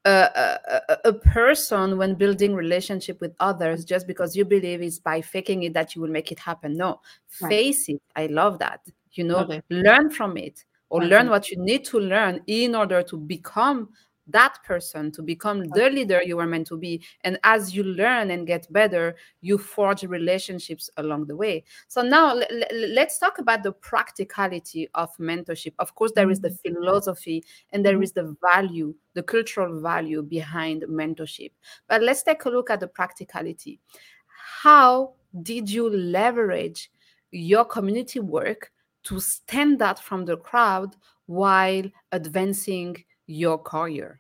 a, 0.06 0.60
a, 0.90 0.98
a, 1.06 1.14
person 1.14 1.98
when 1.98 2.16
building 2.16 2.56
relationship 2.56 3.22
with 3.22 3.36
others 3.40 3.86
just 3.86 4.08
because 4.08 4.36
you 4.36 4.46
believe 4.46 4.82
it's 4.82 4.98
by 4.98 5.22
faking 5.22 5.64
it 5.64 5.74
that 5.76 5.96
you 5.96 6.02
will 6.02 6.10
make 6.10 6.32
it 6.32 6.40
happen. 6.40 6.76
No, 6.76 7.02
right. 7.40 7.50
face 7.50 7.88
it. 7.88 8.02
I 8.16 8.26
love 8.28 8.58
that. 8.60 8.82
You 9.14 9.26
know, 9.26 9.62
learn 9.70 10.10
from 10.10 10.38
it 10.38 10.64
or 10.92 11.06
learn 11.06 11.30
what 11.30 11.50
you 11.50 11.58
need 11.58 11.86
to 11.86 12.00
learn 12.00 12.42
in 12.48 12.76
order 12.76 13.02
to 13.02 13.18
become 13.18 13.90
that 14.28 14.58
person 14.64 15.12
to 15.12 15.22
become 15.22 15.64
the 15.70 15.90
leader 15.90 16.22
you 16.24 16.38
were 16.38 16.46
meant 16.46 16.68
to 16.68 16.78
be. 16.78 17.02
And 17.24 17.40
as 17.44 17.74
you 17.76 17.84
learn 17.84 18.32
and 18.32 18.46
get 18.46 18.72
better 18.72 19.16
you 19.42 19.58
forge 19.58 20.04
relationships 20.04 20.90
along 20.98 21.26
the 21.26 21.36
way. 21.36 21.64
So 21.88 22.02
now 22.02 22.40
let's 22.74 23.18
talk 23.20 23.40
about 23.40 23.64
the 23.64 23.72
practicality 23.72 24.90
of 24.94 25.10
mentorship. 25.18 25.74
Of 25.80 25.96
course 25.96 26.12
there 26.14 26.30
is 26.30 26.40
the 26.40 26.50
mm-hmm. 26.50 26.76
philosophy 26.76 27.44
and 27.72 27.86
there 27.86 27.98
mm-hmm. 27.98 28.02
the 28.14 28.36
value 28.54 28.94
the 29.14 29.24
cultural 29.24 29.82
value 29.82 30.22
behind 30.22 30.84
mentorship. 30.84 31.52
But 31.88 32.02
let's 32.02 32.24
take 32.24 32.46
a 32.46 32.50
look 32.50 32.70
at 32.70 32.80
the 32.82 32.88
practicality. 32.88 33.80
How 34.62 35.14
did 35.42 35.70
you 35.70 35.90
leverage 35.90 36.92
your 37.32 37.64
community 37.64 38.20
work 38.20 38.72
to 39.04 39.20
stand 39.20 39.82
out 39.82 40.00
from 40.00 40.26
the 40.26 40.38
crowd 40.38 40.96
while 41.26 41.84
advancing 42.12 42.98
your 43.28 43.58
career? 43.58 44.20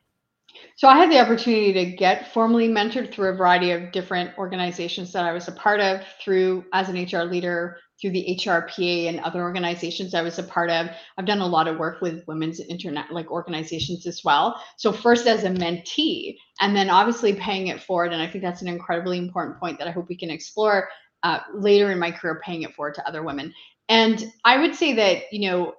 So 0.75 0.87
I 0.87 0.97
had 0.97 1.11
the 1.11 1.19
opportunity 1.19 1.73
to 1.73 1.85
get 1.85 2.33
formally 2.33 2.67
mentored 2.67 3.13
through 3.13 3.29
a 3.29 3.35
variety 3.35 3.71
of 3.71 3.91
different 3.91 4.37
organizations 4.37 5.11
that 5.13 5.23
I 5.23 5.31
was 5.31 5.47
a 5.47 5.53
part 5.53 5.79
of 5.79 6.01
through 6.21 6.65
as 6.73 6.89
an 6.89 7.01
HR 7.01 7.23
leader, 7.23 7.77
through 7.99 8.11
the 8.11 8.37
HRPA 8.39 9.07
and 9.07 9.19
other 9.19 9.41
organizations 9.41 10.15
I 10.15 10.23
was 10.23 10.39
a 10.39 10.43
part 10.43 10.69
of. 10.71 10.87
I've 11.17 11.25
done 11.25 11.39
a 11.39 11.47
lot 11.47 11.67
of 11.67 11.77
work 11.77 12.01
with 12.01 12.25
women's 12.27 12.59
internet 12.59 13.11
like 13.11 13.29
organizations 13.29 14.07
as 14.07 14.23
well. 14.23 14.61
So 14.77 14.91
first 14.91 15.27
as 15.27 15.43
a 15.43 15.49
mentee, 15.49 16.35
and 16.59 16.75
then 16.75 16.89
obviously 16.89 17.33
paying 17.33 17.67
it 17.67 17.81
forward. 17.81 18.11
And 18.11 18.21
I 18.21 18.27
think 18.27 18.43
that's 18.43 18.61
an 18.61 18.67
incredibly 18.67 19.19
important 19.19 19.59
point 19.59 19.77
that 19.77 19.87
I 19.87 19.91
hope 19.91 20.09
we 20.09 20.17
can 20.17 20.31
explore 20.31 20.89
uh, 21.23 21.39
later 21.53 21.91
in 21.91 21.99
my 21.99 22.11
career, 22.11 22.41
paying 22.43 22.63
it 22.63 22.73
forward 22.73 22.95
to 22.95 23.07
other 23.07 23.23
women. 23.23 23.53
And 23.89 24.31
I 24.45 24.59
would 24.59 24.75
say 24.75 24.93
that 24.93 25.23
you 25.31 25.49
know 25.49 25.75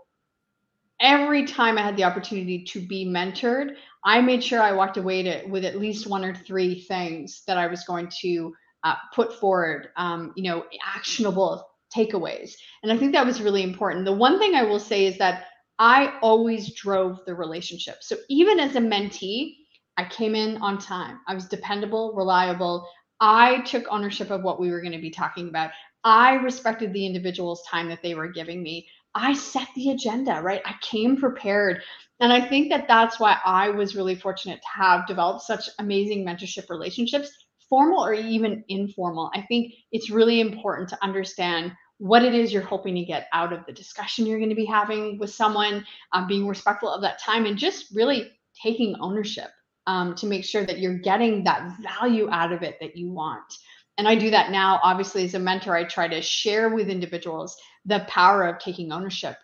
every 1.01 1.45
time 1.45 1.77
I 1.77 1.83
had 1.83 1.97
the 1.97 2.05
opportunity 2.05 2.65
to 2.65 2.81
be 2.81 3.05
mentored, 3.05 3.75
I 4.05 4.21
made 4.21 4.43
sure 4.43 4.63
I 4.63 4.73
walked 4.73 4.97
away 4.97 5.23
to, 5.25 5.45
with 5.47 5.65
at 5.65 5.79
least 5.79 6.07
one 6.07 6.25
or 6.25 6.35
three 6.35 6.81
things 6.83 7.43
that 7.47 7.59
I 7.59 7.67
was 7.67 7.85
going 7.85 8.09
to 8.21 8.55
uh, 8.85 8.95
put 9.15 9.39
forward, 9.39 9.89
um, 9.97 10.33
you 10.37 10.45
know, 10.45 10.65
actionable 10.95 11.69
takeaways. 11.95 12.53
And 12.83 12.91
I 12.93 12.97
think 12.97 13.13
that 13.13 13.27
was 13.27 13.43
really 13.43 13.63
important. 13.63 14.05
The 14.05 14.13
one 14.13 14.39
thing 14.39 14.55
I 14.55 14.63
will 14.63 14.81
say 14.81 15.07
is 15.07 15.19
that 15.19 15.45
I 15.79 16.19
always 16.23 16.75
drove 16.75 17.25
the 17.27 17.35
relationship. 17.35 17.99
So 18.01 18.17
even 18.29 18.61
as 18.61 18.77
a 18.77 18.81
mentee, 18.81 19.57
I 19.97 20.05
came 20.05 20.35
in 20.35 20.57
on 20.59 20.79
time. 20.79 21.21
I 21.29 21.35
was 21.35 21.47
dependable, 21.47 22.15
reliable. 22.15 22.89
I 23.25 23.61
took 23.61 23.85
ownership 23.89 24.31
of 24.31 24.43
what 24.43 24.59
we 24.59 24.73
were 24.73 24.81
going 24.81 24.95
to 24.95 25.01
be 25.01 25.09
talking 25.09 25.49
about. 25.49 25.71
I 26.03 26.35
respected 26.35 26.93
the 26.93 27.07
individual's 27.07 27.63
time 27.71 27.89
that 27.89 28.03
they 28.03 28.17
were 28.17 28.27
giving 28.27 28.65
me. 28.65 28.89
I 29.15 29.33
set 29.33 29.69
the 29.77 29.93
agenda, 29.93 30.43
right? 30.43 30.61
I 30.65 30.75
came 30.81 31.17
prepared. 31.17 31.83
And 32.19 32.33
I 32.33 32.41
think 32.41 32.69
that 32.71 32.89
that's 32.89 33.21
why 33.21 33.39
I 33.45 33.71
was 33.71 33.95
really 33.95 34.17
fortunate 34.17 34.61
to 34.61 34.83
have 34.83 35.07
developed 35.07 35.43
such 35.43 35.69
amazing 35.79 36.27
mentorship 36.27 36.69
relationships, 36.69 37.31
formal 37.71 38.05
or 38.05 38.13
even 38.13 38.65
informal. 38.69 39.31
I 39.35 39.43
think 39.43 39.73
it's 39.93 40.11
really 40.11 40.41
important 40.41 40.89
to 40.89 40.99
understand 41.01 41.71
what 41.99 42.25
it 42.25 42.35
is 42.35 42.53
you're 42.53 42.63
hoping 42.63 42.97
to 42.97 43.05
get 43.05 43.29
out 43.33 43.53
of 43.53 43.65
the 43.67 43.73
discussion 43.73 44.27
you're 44.27 44.41
going 44.41 44.51
to 44.51 44.57
be 44.57 44.65
having 44.65 45.17
with 45.21 45.31
someone, 45.31 45.87
um, 46.13 46.27
being 46.27 46.49
respectful 46.49 46.93
of 46.93 47.03
that 47.03 47.21
time, 47.21 47.47
and 47.47 47.57
just 47.57 47.95
really 47.95 48.33
taking 48.61 48.97
ownership 48.99 49.51
um, 49.87 50.15
to 50.17 50.27
make 50.27 50.45
sure 50.45 50.65
that 50.65 50.79
you're 50.79 50.99
getting 50.99 51.45
that 51.45 51.77
value 51.81 52.31
out 52.31 52.53
of 52.53 52.63
it 52.63 52.77
that 52.81 52.97
you 52.97 53.11
want. 53.11 53.55
And 53.99 54.09
I 54.09 54.15
do 54.15 54.31
that 54.31 54.51
now, 54.51 54.81
obviously, 54.83 55.25
as 55.25 55.35
a 55.35 55.39
mentor, 55.39 55.77
I 55.77 55.85
try 55.85 56.09
to 56.09 56.23
share 56.23 56.71
with 56.71 56.89
individuals 56.89 57.57
the 57.85 58.05
power 58.09 58.47
of 58.47 58.59
taking 58.59 58.93
ownership 58.93 59.37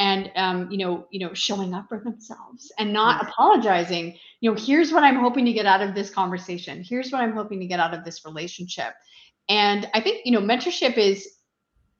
and 0.00 0.32
um, 0.34 0.70
you 0.70 0.78
know 0.78 1.06
you 1.10 1.20
know 1.20 1.32
showing 1.34 1.74
up 1.74 1.86
for 1.88 2.00
themselves 2.00 2.72
and 2.78 2.92
not 2.92 3.22
apologizing. 3.22 4.16
You 4.40 4.50
know 4.50 4.56
here's 4.58 4.90
what 4.92 5.04
i'm 5.04 5.20
hoping 5.20 5.44
to 5.44 5.52
get 5.52 5.66
out 5.66 5.82
of 5.82 5.94
this 5.94 6.10
conversation. 6.10 6.82
Here's 6.82 7.12
what 7.12 7.20
i'm 7.20 7.34
hoping 7.34 7.60
to 7.60 7.66
get 7.66 7.78
out 7.78 7.94
of 7.94 8.04
this 8.04 8.24
relationship. 8.24 8.94
And 9.48 9.88
i 9.94 10.00
think 10.00 10.22
you 10.24 10.32
know 10.32 10.40
mentorship 10.40 10.96
is 10.96 11.28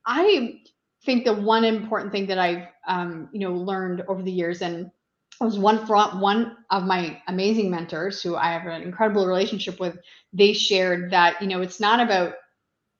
i 0.07 0.59
think 1.05 1.24
the 1.24 1.35
one 1.35 1.64
important 1.64 2.11
thing 2.12 2.26
that 2.26 2.38
i've 2.38 2.66
um, 2.88 3.29
you 3.33 3.40
know 3.40 3.53
learned 3.53 4.03
over 4.09 4.22
the 4.22 4.33
years 4.33 4.62
and 4.62 4.90
was 5.44 5.59
one 5.59 5.87
from 5.87 6.20
one 6.20 6.57
of 6.70 6.85
my 6.85 7.20
amazing 7.29 7.70
mentors 7.70 8.22
who 8.22 8.37
i 8.37 8.53
have 8.53 8.66
an 8.66 8.83
incredible 8.83 9.26
relationship 9.26 9.81
with 9.81 9.98
they 10.33 10.53
shared 10.53 11.11
that 11.11 11.40
you 11.40 11.48
know 11.48 11.62
it's 11.62 11.81
not 11.81 12.00
about 12.00 12.35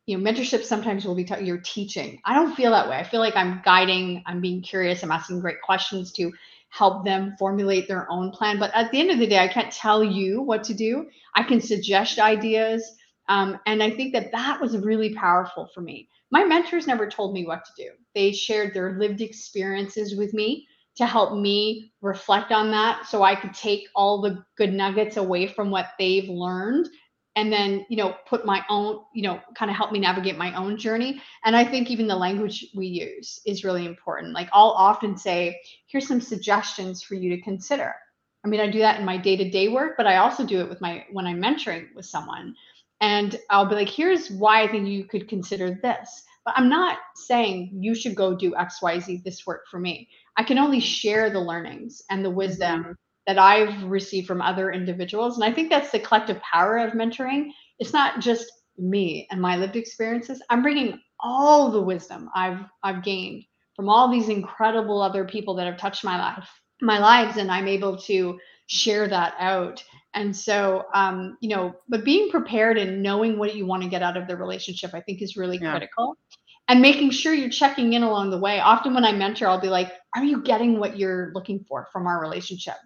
you 0.07 0.19
know, 0.19 0.29
mentorship 0.29 0.65
sometimes 0.65 1.05
will 1.05 1.15
be 1.15 1.25
t- 1.25 1.45
you're 1.45 1.61
teaching. 1.61 2.21
I 2.25 2.35
don't 2.35 2.57
feel 2.57 2.73
that 2.73 2.89
way. 2.89 2.97
I 2.97 3.05
feel 3.05 3.21
like 3.21 3.37
I'm 3.37 3.63
guiding, 3.65 4.25
I'm 4.27 4.41
being 4.41 4.61
curious, 4.61 5.05
I'm 5.05 5.13
asking 5.13 5.41
great 5.41 5.61
questions 5.63 6.11
to 6.15 6.33
help 6.71 7.05
them 7.05 7.37
formulate 7.39 7.87
their 7.87 8.11
own 8.11 8.33
plan. 8.33 8.59
But 8.59 8.73
at 8.75 8.91
the 8.91 9.01
end 9.01 9.11
of 9.13 9.21
the 9.21 9.27
day, 9.29 9.39
I 9.39 9.47
can't 9.47 9.73
tell 9.73 10.03
you 10.03 10.43
what 10.43 10.65
to 10.65 10.75
do. 10.75 11.09
I 11.37 11.45
can 11.45 11.61
suggest 11.61 12.19
ideas. 12.19 12.97
Um, 13.29 13.59
and 13.67 13.83
I 13.83 13.91
think 13.91 14.13
that 14.15 14.33
that 14.33 14.61
was 14.61 14.77
really 14.79 15.15
powerful 15.15 15.69
for 15.73 15.81
me. 15.81 16.09
My 16.33 16.45
mentors 16.45 16.87
never 16.89 17.09
told 17.09 17.33
me 17.33 17.47
what 17.47 17.65
to 17.65 17.73
do, 17.77 17.91
they 18.15 18.33
shared 18.33 18.75
their 18.75 18.99
lived 18.99 19.21
experiences 19.21 20.17
with 20.17 20.35
me 20.35 20.67
to 20.97 21.07
help 21.07 21.39
me 21.39 21.93
reflect 22.03 22.53
on 22.53 22.71
that 22.71 23.07
so 23.07 23.23
I 23.23 23.35
could 23.35 23.55
take 23.55 23.89
all 23.95 24.21
the 24.21 24.45
good 24.57 24.73
nuggets 24.73 25.17
away 25.17 25.47
from 25.47 25.71
what 25.71 25.91
they've 25.99 26.29
learned 26.29 26.89
and 27.37 27.53
then 27.53 27.87
you 27.89 27.97
know 27.97 28.17
put 28.27 28.45
my 28.45 28.65
own 28.69 29.01
you 29.15 29.23
know 29.23 29.41
kind 29.55 29.71
of 29.71 29.77
help 29.77 29.93
me 29.93 29.99
navigate 29.99 30.37
my 30.37 30.55
own 30.55 30.77
journey. 30.77 31.23
And 31.45 31.57
i 31.57 31.65
think 31.65 31.91
even 31.91 32.07
the 32.07 32.17
language 32.17 32.67
we 32.75 32.87
use 32.87 33.41
is 33.47 33.65
really 33.65 33.87
important. 33.87 34.35
Like 34.35 34.49
i'll 34.53 34.71
often 34.71 35.17
say 35.17 35.61
here's 35.87 36.09
some 36.09 36.21
suggestions 36.21 37.03
for 37.03 37.15
you 37.15 37.35
to 37.35 37.43
consider. 37.43 37.95
I 38.45 38.49
mean 38.49 38.61
i 38.61 38.71
do 38.71 38.81
that 38.81 38.99
in 38.99 39.07
my 39.07 39.17
day-to-day 39.17 39.69
work 39.69 39.95
but 39.97 40.07
i 40.07 40.17
also 40.17 40.45
do 40.45 40.61
it 40.61 40.69
with 40.69 40.81
my 40.81 41.05
when 41.13 41.27
i'm 41.27 41.41
mentoring 41.41 41.87
with 41.95 42.07
someone. 42.07 42.55
And 43.01 43.37
i'll 43.49 43.67
be 43.67 43.77
like 43.77 43.89
here's 43.89 44.31
why 44.31 44.63
i 44.63 44.69
think 44.69 44.89
you 44.89 45.05
could 45.05 45.29
consider 45.29 45.79
this. 45.83 46.23
But 46.45 46.55
i'm 46.57 46.69
not 46.69 46.99
saying 47.15 47.71
you 47.73 47.95
should 47.95 48.17
go 48.17 48.37
do 48.37 48.53
xyz 48.53 49.23
this 49.23 49.47
work 49.47 49.63
for 49.71 49.79
me 49.79 50.09
i 50.41 50.43
can 50.43 50.59
only 50.59 50.81
share 50.81 51.31
the 51.31 51.41
learnings 51.41 52.03
and 52.11 52.25
the 52.25 52.31
wisdom 52.31 52.83
mm-hmm 52.83 52.93
that 53.27 53.39
I've 53.39 53.85
received 53.85 54.27
from 54.27 54.43
other 54.43 54.73
individuals. 54.73 55.37
And 55.37 55.45
I 55.45 55.53
think 55.53 55.71
that's 55.71 55.93
the 55.93 56.01
collective 56.01 56.41
power 56.41 56.79
of 56.79 56.95
mentoring. 56.95 57.51
It's 57.79 57.93
not 57.93 58.21
just 58.21 58.51
me 58.77 59.29
and 59.31 59.41
my 59.41 59.57
lived 59.57 59.77
experiences. 59.77 60.43
I'm 60.51 60.63
bringing 60.63 60.99
all 61.21 61.71
the 61.71 61.81
wisdom 61.81 62.29
I've 62.35 62.61
I've 62.83 63.05
gained 63.05 63.45
from 63.77 63.89
all 63.89 64.11
these 64.11 64.29
incredible 64.29 65.01
other 65.01 65.25
people 65.25 65.55
that 65.55 65.67
have 65.67 65.79
touched 65.79 66.03
my 66.03 66.19
life, 66.19 66.49
my 66.81 66.99
lives, 66.99 67.37
and 67.37 67.53
I'm 67.53 67.69
able 67.69 67.97
to 67.99 68.39
share 68.67 69.07
that 69.07 69.35
out. 69.39 69.85
And 70.15 70.35
so, 70.35 70.87
um, 70.93 71.37
you 71.41 71.55
know, 71.55 71.75
but 71.89 72.05
being 72.05 72.31
prepared 72.31 72.79
and 72.79 73.03
knowing 73.03 73.39
what 73.39 73.55
you 73.55 73.65
want 73.65 73.85
to 73.85 73.89
get 73.89 74.03
out 74.03 74.17
of 74.17 74.27
the 74.27 74.37
relationship, 74.37 74.93
I 74.93 75.03
think 75.03 75.23
is 75.23 75.37
really 75.37 75.59
yeah. 75.59 75.71
critical. 75.71 76.17
And 76.71 76.81
making 76.81 77.11
sure 77.11 77.35
you're 77.35 77.51
checking 77.51 77.93
in 77.93 78.03
along 78.03 78.31
the 78.31 78.39
way. 78.39 78.61
Often 78.61 78.95
when 78.95 79.05
I 79.05 79.13
mentor, 79.13 79.49
I'll 79.49 79.61
be 79.61 79.69
like, 79.69 79.93
are 80.15 80.25
you 80.25 80.43
getting 80.43 80.79
what 80.79 80.97
you're 80.97 81.33
looking 81.35 81.65
for 81.69 81.89
from 81.93 82.07
our 82.07 82.21
relationship? 82.21 82.77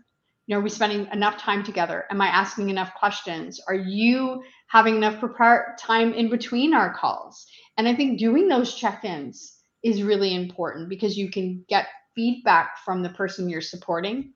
you 0.46 0.54
know, 0.54 0.60
are 0.60 0.62
we 0.62 0.68
spending 0.68 1.08
enough 1.12 1.38
time 1.38 1.64
together? 1.64 2.04
Am 2.10 2.20
I 2.20 2.26
asking 2.26 2.68
enough 2.68 2.92
questions? 2.94 3.60
Are 3.66 3.74
you 3.74 4.42
having 4.68 4.96
enough 4.96 5.18
prepare 5.18 5.74
time 5.78 6.12
in 6.12 6.28
between 6.28 6.74
our 6.74 6.92
calls? 6.92 7.46
And 7.78 7.88
I 7.88 7.94
think 7.94 8.18
doing 8.18 8.48
those 8.48 8.74
check-ins 8.74 9.58
is 9.82 10.02
really 10.02 10.34
important 10.34 10.88
because 10.88 11.16
you 11.16 11.30
can 11.30 11.64
get 11.68 11.88
feedback 12.14 12.78
from 12.84 13.02
the 13.02 13.08
person 13.10 13.48
you're 13.48 13.62
supporting. 13.62 14.34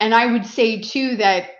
And 0.00 0.14
I 0.14 0.32
would 0.32 0.44
say 0.44 0.80
too 0.80 1.16
that 1.16 1.50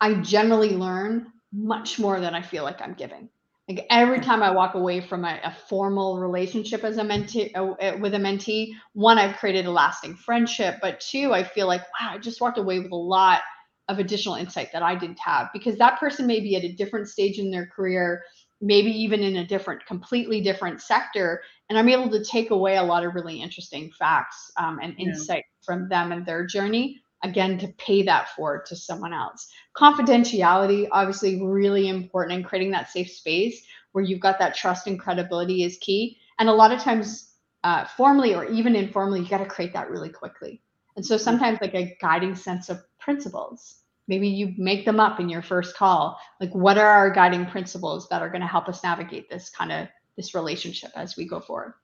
I 0.00 0.14
generally 0.14 0.70
learn 0.70 1.28
much 1.52 1.98
more 1.98 2.20
than 2.20 2.34
I 2.34 2.42
feel 2.42 2.64
like 2.64 2.82
I'm 2.82 2.94
giving. 2.94 3.28
Like 3.68 3.86
every 3.90 4.20
time 4.20 4.42
I 4.42 4.50
walk 4.50 4.74
away 4.74 5.00
from 5.00 5.26
a, 5.26 5.38
a 5.44 5.54
formal 5.68 6.18
relationship 6.18 6.84
as 6.84 6.96
a 6.96 7.02
mentee 7.02 7.54
uh, 7.54 7.72
uh, 7.72 7.98
with 8.00 8.14
a 8.14 8.18
mentee, 8.18 8.72
one, 8.94 9.18
I've 9.18 9.36
created 9.36 9.66
a 9.66 9.70
lasting 9.70 10.16
friendship, 10.16 10.78
but 10.80 11.00
two, 11.00 11.34
I 11.34 11.44
feel 11.44 11.66
like, 11.66 11.82
wow, 11.82 12.12
I 12.12 12.18
just 12.18 12.40
walked 12.40 12.56
away 12.56 12.78
with 12.78 12.92
a 12.92 12.96
lot 12.96 13.42
of 13.88 13.98
additional 13.98 14.36
insight 14.36 14.70
that 14.72 14.82
I 14.82 14.94
didn't 14.94 15.18
have 15.18 15.48
because 15.52 15.76
that 15.78 16.00
person 16.00 16.26
may 16.26 16.40
be 16.40 16.56
at 16.56 16.64
a 16.64 16.72
different 16.72 17.08
stage 17.08 17.38
in 17.38 17.50
their 17.50 17.66
career, 17.66 18.22
maybe 18.62 18.90
even 18.90 19.22
in 19.22 19.36
a 19.36 19.46
different, 19.46 19.84
completely 19.84 20.40
different 20.40 20.80
sector. 20.80 21.42
And 21.68 21.78
I'm 21.78 21.88
able 21.90 22.10
to 22.10 22.24
take 22.24 22.50
away 22.50 22.76
a 22.76 22.82
lot 22.82 23.04
of 23.04 23.14
really 23.14 23.42
interesting 23.42 23.90
facts 23.98 24.50
um, 24.56 24.78
and 24.82 24.94
yeah. 24.96 25.08
insight 25.08 25.44
from 25.62 25.90
them 25.90 26.12
and 26.12 26.24
their 26.24 26.46
journey 26.46 27.02
again 27.22 27.58
to 27.58 27.68
pay 27.78 28.02
that 28.02 28.30
forward 28.30 28.66
to 28.66 28.76
someone 28.76 29.12
else. 29.12 29.48
Confidentiality 29.76 30.88
obviously 30.92 31.42
really 31.42 31.88
important 31.88 32.36
and 32.36 32.44
creating 32.44 32.70
that 32.70 32.90
safe 32.90 33.10
space 33.10 33.66
where 33.92 34.04
you've 34.04 34.20
got 34.20 34.38
that 34.38 34.54
trust 34.54 34.86
and 34.86 34.98
credibility 34.98 35.64
is 35.64 35.78
key. 35.80 36.18
And 36.38 36.48
a 36.48 36.52
lot 36.52 36.72
of 36.72 36.80
times 36.80 37.32
uh, 37.64 37.84
formally 37.96 38.34
or 38.34 38.44
even 38.46 38.76
informally 38.76 39.20
you 39.20 39.28
got 39.28 39.38
to 39.38 39.46
create 39.46 39.72
that 39.72 39.90
really 39.90 40.10
quickly. 40.10 40.62
And 40.96 41.04
so 41.04 41.16
sometimes 41.16 41.58
like 41.60 41.74
a 41.74 41.96
guiding 42.00 42.34
sense 42.34 42.68
of 42.68 42.78
principles. 42.98 43.76
Maybe 44.06 44.28
you 44.28 44.54
make 44.56 44.84
them 44.84 45.00
up 45.00 45.20
in 45.20 45.28
your 45.28 45.42
first 45.42 45.76
call. 45.76 46.18
Like 46.40 46.54
what 46.54 46.78
are 46.78 46.86
our 46.86 47.10
guiding 47.10 47.46
principles 47.46 48.08
that 48.08 48.22
are 48.22 48.30
going 48.30 48.40
to 48.40 48.46
help 48.46 48.68
us 48.68 48.82
navigate 48.82 49.28
this 49.28 49.50
kind 49.50 49.72
of 49.72 49.88
this 50.16 50.34
relationship 50.34 50.90
as 50.96 51.16
we 51.16 51.26
go 51.26 51.40
forward 51.40 51.74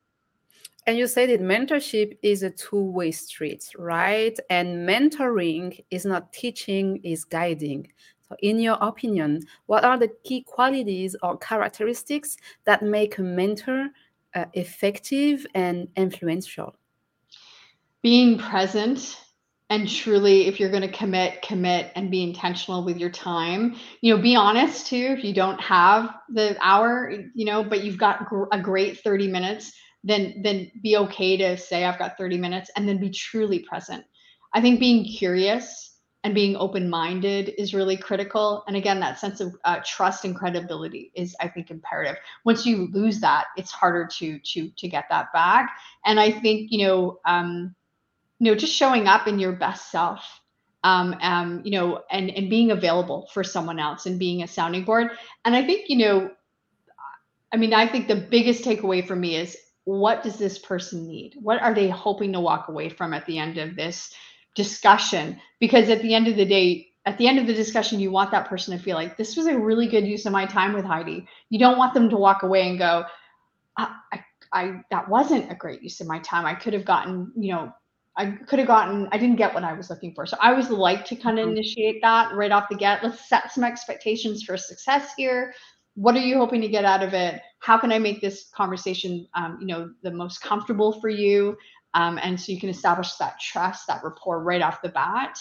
and 0.87 0.99
you 0.99 1.07
said 1.07 1.31
that 1.31 1.40
mentorship 1.40 2.18
is 2.23 2.42
a 2.42 2.51
two-way 2.51 3.11
street, 3.11 3.70
right? 3.79 4.38
And 4.51 4.87
mentoring 4.87 5.83
is 5.90 6.05
not 6.05 6.33
teaching, 6.33 7.01
is 7.03 7.25
guiding. 7.25 7.88
So, 8.29 8.37
in 8.40 8.59
your 8.59 8.77
opinion, 8.81 9.47
what 9.66 9.85
are 9.85 9.99
the 9.99 10.11
key 10.25 10.42
qualities 10.42 11.16
or 11.23 11.38
characteristics 11.38 12.37
that 12.64 12.83
make 12.83 13.18
a 13.18 13.23
mentor 13.23 13.88
uh, 14.35 14.44
effective 14.53 15.47
and 15.55 15.88
influential? 15.97 16.75
Being 18.03 18.38
present 18.38 19.18
and 19.70 19.88
truly 19.88 20.47
if 20.47 20.61
you're 20.61 20.70
going 20.70 20.83
to 20.83 20.92
commit 20.92 21.40
commit 21.40 21.90
and 21.94 22.11
be 22.11 22.23
intentional 22.23 22.85
with 22.85 22.99
your 22.99 23.09
time 23.09 23.75
you 24.03 24.14
know 24.14 24.20
be 24.20 24.37
honest 24.37 24.87
too 24.87 25.16
if 25.16 25.25
you 25.25 25.33
don't 25.33 25.59
have 25.59 26.14
the 26.29 26.55
hour 26.61 27.11
you 27.35 27.47
know 27.47 27.64
but 27.64 27.83
you've 27.83 27.97
got 27.97 28.27
a 28.53 28.61
great 28.61 29.01
30 29.01 29.29
minutes 29.29 29.73
then 30.04 30.40
then 30.42 30.70
be 30.82 30.96
okay 30.98 31.36
to 31.36 31.56
say 31.56 31.84
I've 31.84 31.98
got 31.98 32.16
30 32.16 32.38
minutes 32.38 32.70
and 32.76 32.88
then 32.88 32.98
be 32.98 33.10
truly 33.10 33.60
present. 33.60 34.04
I 34.52 34.60
think 34.60 34.78
being 34.78 35.04
curious 35.04 35.92
and 36.22 36.34
being 36.34 36.56
open-minded 36.56 37.54
is 37.58 37.74
really 37.74 37.96
critical 37.96 38.64
and 38.66 38.76
again 38.76 39.00
that 39.00 39.18
sense 39.18 39.40
of 39.40 39.54
uh, 39.64 39.80
trust 39.84 40.24
and 40.24 40.34
credibility 40.34 41.12
is 41.14 41.36
i 41.38 41.46
think 41.46 41.70
imperative 41.70 42.16
once 42.46 42.64
you 42.64 42.88
lose 42.92 43.20
that 43.20 43.44
it's 43.58 43.70
harder 43.70 44.06
to 44.06 44.38
to 44.38 44.70
to 44.78 44.88
get 44.88 45.04
that 45.10 45.30
back 45.34 45.76
and 46.06 46.18
i 46.18 46.30
think 46.30 46.72
you 46.72 46.86
know 46.86 47.20
um 47.26 47.74
you 48.38 48.50
know 48.50 48.56
just 48.56 48.74
showing 48.74 49.06
up 49.06 49.28
in 49.28 49.38
your 49.38 49.52
best 49.52 49.90
self 49.90 50.40
um, 50.84 51.16
um, 51.22 51.62
you 51.64 51.70
know, 51.72 52.02
and 52.10 52.30
and 52.30 52.50
being 52.50 52.70
available 52.70 53.26
for 53.32 53.42
someone 53.42 53.78
else 53.80 54.04
and 54.04 54.18
being 54.18 54.42
a 54.42 54.46
sounding 54.46 54.84
board. 54.84 55.08
And 55.46 55.56
I 55.56 55.64
think, 55.64 55.88
you 55.88 55.96
know, 55.96 56.30
I 57.52 57.56
mean, 57.56 57.72
I 57.72 57.88
think 57.88 58.06
the 58.06 58.16
biggest 58.16 58.64
takeaway 58.64 59.06
for 59.06 59.16
me 59.16 59.36
is 59.36 59.56
what 59.85 60.23
does 60.23 60.37
this 60.37 60.59
person 60.59 61.07
need? 61.07 61.37
What 61.40 61.61
are 61.61 61.75
they 61.75 61.88
hoping 61.88 62.33
to 62.33 62.40
walk 62.40 62.68
away 62.68 62.88
from 62.88 63.12
at 63.12 63.27
the 63.27 63.38
end 63.38 63.59
of 63.59 63.77
this 63.77 64.12
discussion? 64.55 65.40
Because 65.61 65.88
at 65.90 66.03
the 66.03 66.14
end 66.14 66.27
of 66.27 66.37
the 66.37 66.44
day, 66.44 66.88
at 67.07 67.18
the 67.18 67.29
end 67.29 67.38
of 67.38 67.47
the 67.47 67.55
discussion, 67.55 68.01
you 68.01 68.11
want 68.11 68.31
that 68.31 68.49
person 68.49 68.77
to 68.77 68.83
feel 68.83 68.97
like 68.97 69.16
this 69.16 69.37
was 69.37 69.47
a 69.47 69.59
really 69.59 69.87
good 69.87 70.07
use 70.07 70.25
of 70.25 70.33
my 70.33 70.47
time 70.47 70.73
with 70.73 70.87
Heidi. 70.87 71.27
You 71.51 71.59
don't 71.59 71.77
want 71.77 71.92
them 71.92 72.09
to 72.11 72.16
walk 72.16 72.42
away 72.42 72.68
and 72.68 72.79
go, 72.79 73.05
I, 73.77 73.94
I, 74.12 74.25
I 74.53 74.81
that 74.90 75.09
wasn't 75.09 75.53
a 75.53 75.55
great 75.55 75.83
use 75.83 76.01
of 76.01 76.07
my 76.07 76.18
time. 76.20 76.47
I 76.47 76.55
could 76.55 76.73
have 76.73 76.87
gotten, 76.87 77.31
you 77.37 77.53
know, 77.53 77.73
I 78.16 78.27
could 78.27 78.61
have 78.61 78.68
gotten, 78.68 79.09
I 79.11 79.18
didn't 79.18 79.37
get 79.37 79.53
what 79.53 79.64
I 79.64 79.73
was 79.73 79.90
looking 79.90 80.14
for. 80.14 80.25
So 80.25 80.37
I 80.40 80.51
always 80.51 80.70
like 80.70 81.05
to 81.07 81.16
kind 81.16 81.38
of 81.38 81.47
mm-hmm. 81.47 81.57
initiate 81.57 82.01
that 82.03 82.33
right 82.35 82.53
off 82.53 82.68
the 82.70 82.77
get. 82.77 83.03
Let's 83.03 83.29
set 83.29 83.53
some 83.53 83.64
expectations 83.64 84.44
for 84.44 84.57
success 84.57 85.11
here. 85.16 85.53
What 85.94 86.16
are 86.16 86.20
you 86.20 86.38
hoping 86.38 86.61
to 86.61 86.68
get 86.68 86.85
out 86.85 87.02
of 87.02 87.14
it? 87.14 87.40
How 87.61 87.78
can 87.78 87.92
I 87.92 87.98
make 87.98 88.20
this 88.20 88.50
conversation, 88.54 89.26
um, 89.35 89.59
you 89.61 89.66
know, 89.66 89.90
the 90.02 90.11
most 90.11 90.40
comfortable 90.40 91.00
for 91.00 91.09
you? 91.09 91.57
Um, 91.94 92.18
and 92.22 92.40
so 92.40 92.52
you 92.52 92.59
can 92.59 92.68
establish 92.68 93.14
that 93.14 93.38
trust, 93.40 93.87
that 93.87 94.02
rapport 94.02 94.42
right 94.42 94.62
off 94.62 94.83
the 94.83 94.88
bat. 94.88 95.38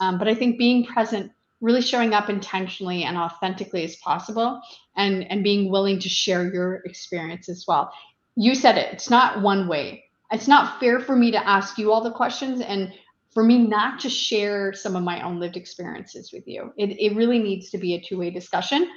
Um, 0.00 0.18
but 0.18 0.26
I 0.26 0.34
think 0.34 0.58
being 0.58 0.84
present, 0.84 1.30
really 1.60 1.82
showing 1.82 2.12
up 2.12 2.28
intentionally 2.28 3.04
and 3.04 3.16
authentically 3.16 3.84
as 3.84 3.96
possible, 3.96 4.60
and 4.96 5.30
and 5.30 5.44
being 5.44 5.70
willing 5.70 6.00
to 6.00 6.08
share 6.08 6.52
your 6.52 6.76
experience 6.84 7.48
as 7.48 7.64
well. 7.68 7.92
You 8.34 8.54
said 8.54 8.76
it. 8.78 8.92
It's 8.92 9.10
not 9.10 9.42
one 9.42 9.68
way 9.68 10.04
it's 10.32 10.48
not 10.48 10.80
fair 10.80 10.98
for 10.98 11.14
me 11.14 11.30
to 11.30 11.48
ask 11.48 11.78
you 11.78 11.92
all 11.92 12.02
the 12.02 12.10
questions 12.10 12.60
and 12.62 12.92
for 13.30 13.44
me 13.44 13.58
not 13.58 14.00
to 14.00 14.10
share 14.10 14.72
some 14.72 14.96
of 14.96 15.02
my 15.02 15.22
own 15.22 15.38
lived 15.38 15.56
experiences 15.56 16.32
with 16.32 16.46
you. 16.46 16.72
It, 16.76 16.98
it 16.98 17.14
really 17.14 17.38
needs 17.38 17.70
to 17.70 17.78
be 17.78 17.94
a 17.94 18.00
two 18.00 18.18
way 18.18 18.30
discussion. 18.30 18.90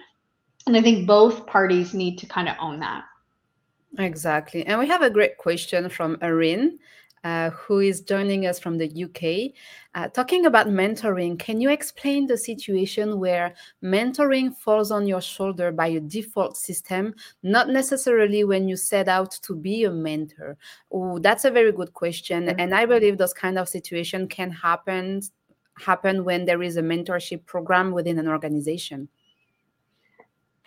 And 0.67 0.75
I 0.75 0.81
think 0.81 1.07
both 1.07 1.45
parties 1.45 1.93
need 1.93 2.17
to 2.19 2.25
kind 2.25 2.49
of 2.49 2.55
own 2.59 2.79
that. 2.79 3.03
Exactly. 3.99 4.65
And 4.65 4.79
we 4.79 4.87
have 4.87 5.01
a 5.01 5.09
great 5.09 5.37
question 5.37 5.89
from 5.89 6.17
Erin 6.21 6.79
uh, 7.25 7.49
who 7.49 7.79
is 7.79 8.01
joining 8.01 8.45
us 8.45 8.59
from 8.59 8.77
the 8.77 8.87
UK. 9.03 9.51
Uh, 9.95 10.07
talking 10.09 10.45
about 10.45 10.67
mentoring, 10.67 11.39
can 11.39 11.59
you 11.59 11.71
explain 11.71 12.27
the 12.27 12.37
situation 12.37 13.19
where 13.19 13.55
mentoring 13.83 14.55
falls 14.55 14.91
on 14.91 15.07
your 15.07 15.21
shoulder 15.21 15.71
by 15.71 15.87
a 15.87 15.99
default 15.99 16.55
system, 16.55 17.15
not 17.41 17.67
necessarily 17.67 18.43
when 18.43 18.67
you 18.67 18.75
set 18.75 19.07
out 19.07 19.31
to 19.31 19.55
be 19.55 19.85
a 19.85 19.91
mentor? 19.91 20.55
Oh, 20.91 21.17
that's 21.17 21.45
a 21.45 21.51
very 21.51 21.71
good 21.71 21.93
question. 21.93 22.45
Mm-hmm. 22.45 22.59
And 22.59 22.75
I 22.75 22.85
believe 22.85 23.17
those 23.17 23.33
kind 23.33 23.57
of 23.57 23.67
situation 23.67 24.27
can 24.27 24.51
happen 24.51 25.21
happen 25.77 26.23
when 26.23 26.45
there 26.45 26.63
is 26.63 26.77
a 26.77 26.81
mentorship 26.81 27.45
program 27.45 27.91
within 27.91 28.17
an 28.17 28.29
organization. 28.29 29.09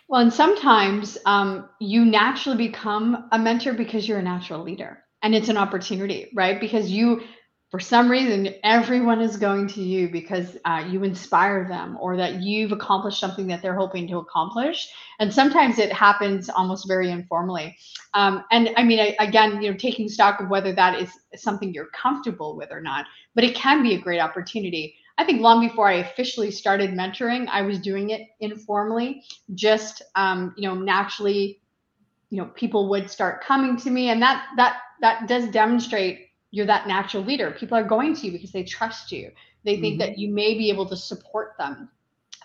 Well, 0.09 0.21
and 0.21 0.33
sometimes 0.33 1.19
um, 1.27 1.69
you 1.79 2.03
naturally 2.03 2.57
become 2.57 3.29
a 3.31 3.37
mentor 3.37 3.73
because 3.73 4.07
you're 4.07 4.17
a 4.17 4.23
natural 4.23 4.63
leader 4.63 5.03
and 5.21 5.35
it's 5.35 5.49
an 5.49 5.57
opportunity, 5.57 6.31
right? 6.35 6.59
Because 6.59 6.89
you, 6.89 7.21
for 7.69 7.79
some 7.79 8.09
reason, 8.09 8.55
everyone 8.63 9.21
is 9.21 9.37
going 9.37 9.67
to 9.67 9.83
you 9.83 10.09
because 10.09 10.57
uh, 10.65 10.83
you 10.89 11.03
inspire 11.03 11.67
them 11.67 11.95
or 12.01 12.17
that 12.17 12.41
you've 12.41 12.71
accomplished 12.71 13.19
something 13.19 13.45
that 13.49 13.61
they're 13.61 13.75
hoping 13.75 14.07
to 14.07 14.17
accomplish. 14.17 14.91
And 15.19 15.31
sometimes 15.31 15.77
it 15.77 15.93
happens 15.93 16.49
almost 16.49 16.87
very 16.87 17.11
informally. 17.11 17.77
Um, 18.15 18.43
and 18.51 18.71
I 18.77 18.83
mean, 18.83 18.99
I, 18.99 19.15
again, 19.23 19.61
you 19.61 19.69
know, 19.69 19.77
taking 19.77 20.09
stock 20.09 20.41
of 20.41 20.49
whether 20.49 20.73
that 20.73 20.99
is 20.99 21.11
something 21.35 21.71
you're 21.71 21.89
comfortable 21.93 22.57
with 22.57 22.71
or 22.71 22.81
not, 22.81 23.05
but 23.35 23.43
it 23.43 23.53
can 23.53 23.83
be 23.83 23.93
a 23.93 24.01
great 24.01 24.19
opportunity. 24.21 24.95
I 25.19 25.25
think 25.25 25.41
long 25.41 25.59
before 25.59 25.89
I 25.89 25.95
officially 25.95 26.49
started 26.49 26.91
mentoring, 26.91 27.49
I 27.49 27.61
was 27.61 27.79
doing 27.79 28.11
it 28.11 28.21
informally, 28.39 29.21
just 29.53 30.01
um, 30.15 30.53
you 30.57 30.67
know, 30.67 30.75
naturally 30.75 31.61
you 32.29 32.37
know 32.37 32.45
people 32.55 32.89
would 32.89 33.09
start 33.09 33.43
coming 33.43 33.75
to 33.75 33.89
me 33.89 34.09
and 34.09 34.21
that 34.21 34.45
that 34.55 34.77
that 35.01 35.27
does 35.27 35.49
demonstrate 35.49 36.27
you're 36.51 36.65
that 36.65 36.87
natural 36.87 37.23
leader. 37.23 37.51
People 37.51 37.77
are 37.77 37.83
going 37.83 38.15
to 38.15 38.27
you 38.27 38.31
because 38.31 38.53
they 38.53 38.63
trust 38.63 39.11
you. 39.11 39.31
They 39.65 39.81
think 39.81 39.99
mm-hmm. 39.99 40.11
that 40.11 40.17
you 40.17 40.33
may 40.33 40.57
be 40.57 40.69
able 40.69 40.87
to 40.87 40.95
support 40.95 41.55
them 41.59 41.89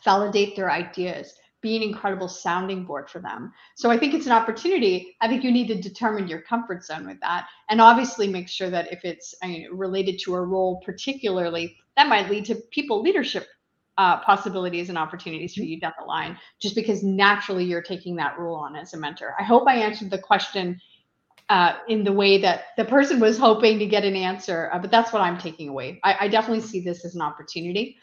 validate 0.05 0.55
their 0.55 0.71
ideas 0.71 1.35
be 1.65 1.77
an 1.77 1.83
incredible 1.83 2.29
sounding 2.29 2.85
board 2.85 3.11
for 3.11 3.19
them 3.19 3.53
so 3.75 3.91
i 3.91 3.99
think 3.99 4.15
it's 4.15 4.27
an 4.27 4.33
opportunity 4.33 5.17
i 5.21 5.27
think 5.27 5.43
you 5.43 5.51
need 5.51 5.67
to 5.67 5.75
determine 5.75 6.29
your 6.29 6.43
comfort 6.43 6.85
zone 6.85 7.07
with 7.07 7.19
that 7.21 7.49
and 7.71 7.81
obviously 7.81 8.29
make 8.29 8.49
sure 8.49 8.71
that 8.71 8.93
if 8.93 9.05
it's 9.05 9.35
I 9.43 9.49
mean, 9.49 9.69
related 9.73 10.21
to 10.25 10.35
a 10.35 10.41
role 10.43 10.81
particularly 10.85 11.77
that 11.97 12.09
might 12.09 12.31
lead 12.31 12.45
to 12.47 12.57
people 12.71 13.03
leadership 13.03 13.49
uh, 13.97 14.21
possibilities 14.21 14.89
and 14.89 14.99
opportunities 14.99 15.55
for 15.55 15.61
mm-hmm. 15.61 15.71
you 15.71 15.81
down 15.81 15.93
the 15.99 16.05
line, 16.05 16.37
just 16.61 16.75
because 16.75 17.03
naturally 17.03 17.65
you're 17.65 17.83
taking 17.83 18.17
that 18.17 18.39
role 18.39 18.57
on 18.57 18.77
as 18.77 18.93
a 18.95 18.97
mentor. 18.97 19.35
I 19.39 19.45
hope 19.45 19.69
I 19.69 19.77
answered 19.77 20.11
the 20.11 20.19
question 20.19 20.81
uh, 21.49 21.75
in 21.89 22.05
the 22.05 22.13
way 22.13 22.39
that 22.39 22.65
the 22.77 22.85
person 22.85 23.21
was 23.21 23.39
hoping 23.39 23.79
to 23.79 23.87
get 23.87 24.05
an 24.05 24.17
answer, 24.17 24.71
uh, 24.73 24.79
but 24.79 24.91
that's 24.91 25.13
what 25.13 25.23
I'm 25.23 25.39
taking 25.39 25.69
away. 25.69 26.01
I, 26.03 26.17
I 26.21 26.29
definitely 26.29 26.63
see 26.63 26.81
this 26.81 27.05
as 27.05 27.15
an 27.15 27.21
opportunity. 27.21 27.99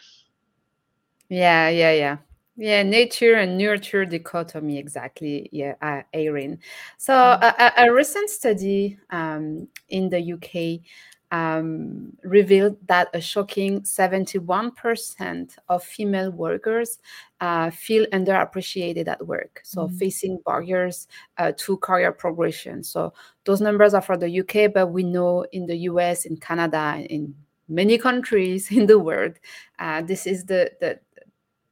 Yeah, 1.30 1.69
yeah, 1.69 1.91
yeah. 1.91 2.17
Yeah, 2.62 2.84
nature 2.84 3.34
and 3.34 3.58
nurture 3.58 4.06
dichotomy, 4.06 4.78
exactly. 4.78 5.50
Yeah, 5.52 5.74
uh, 5.82 6.04
Erin. 6.13 6.60
So, 7.00 7.12
mm-hmm. 7.12 7.43
a, 7.43 7.88
a, 7.88 7.91
recent 7.91 8.30
study 8.30 9.00
um, 9.10 9.67
in 9.89 10.10
the 10.10 10.34
UK 10.34 10.86
um, 11.32 12.13
revealed 12.24 12.78
that 12.86 13.08
a 13.15 13.19
shocking 13.19 13.82
71% 13.82 15.58
of 15.69 15.84
female 15.84 16.30
workers 16.30 17.00
uh, 17.39 17.71
feel 17.71 18.06
underappreciated 18.13 19.08
at 19.08 19.26
work, 19.26 19.62
so 19.63 19.88
mm-hmm. 19.88 19.97
facing 19.97 20.39
barriers 20.45 21.08
uh, 21.39 21.54
to 21.58 21.78
career 21.78 22.12
progression. 22.12 22.84
So 22.84 23.12
those 23.43 23.60
numbers 23.60 23.95
are 23.95 24.04
for 24.04 24.17
the 24.17 24.39
UK, 24.39 24.71
but 24.71 24.91
we 24.91 25.02
know 25.02 25.47
in 25.52 25.65
the 25.65 25.78
US, 25.89 26.26
in 26.26 26.38
Canada, 26.38 27.04
in 27.10 27.34
many 27.67 27.97
countries 27.97 28.71
in 28.78 28.86
the 28.86 29.00
world, 29.00 29.34
uh, 29.80 30.04
this 30.04 30.28
is 30.28 30.45
the, 30.45 30.71
the 30.80 31.00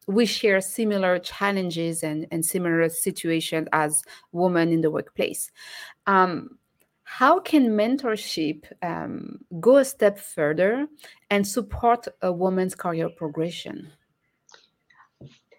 we 0.10 0.26
share 0.26 0.60
similar 0.60 1.20
challenges 1.20 2.02
and, 2.02 2.26
and 2.32 2.44
similar 2.44 2.90
situations 2.90 3.68
as 3.72 4.02
women 4.32 4.72
in 4.72 4.82
the 4.82 4.90
workplace. 4.90 5.52
Um, 6.08 6.58
how 7.04 7.40
can 7.40 7.70
mentorship 7.70 8.66
um, 8.82 9.40
go 9.60 9.78
a 9.78 9.86
step 9.86 10.18
further 10.18 10.88
and 11.30 11.48
support 11.48 12.08
a 12.24 12.32
woman's 12.32 12.74
career 12.74 13.10
progression? 13.10 13.92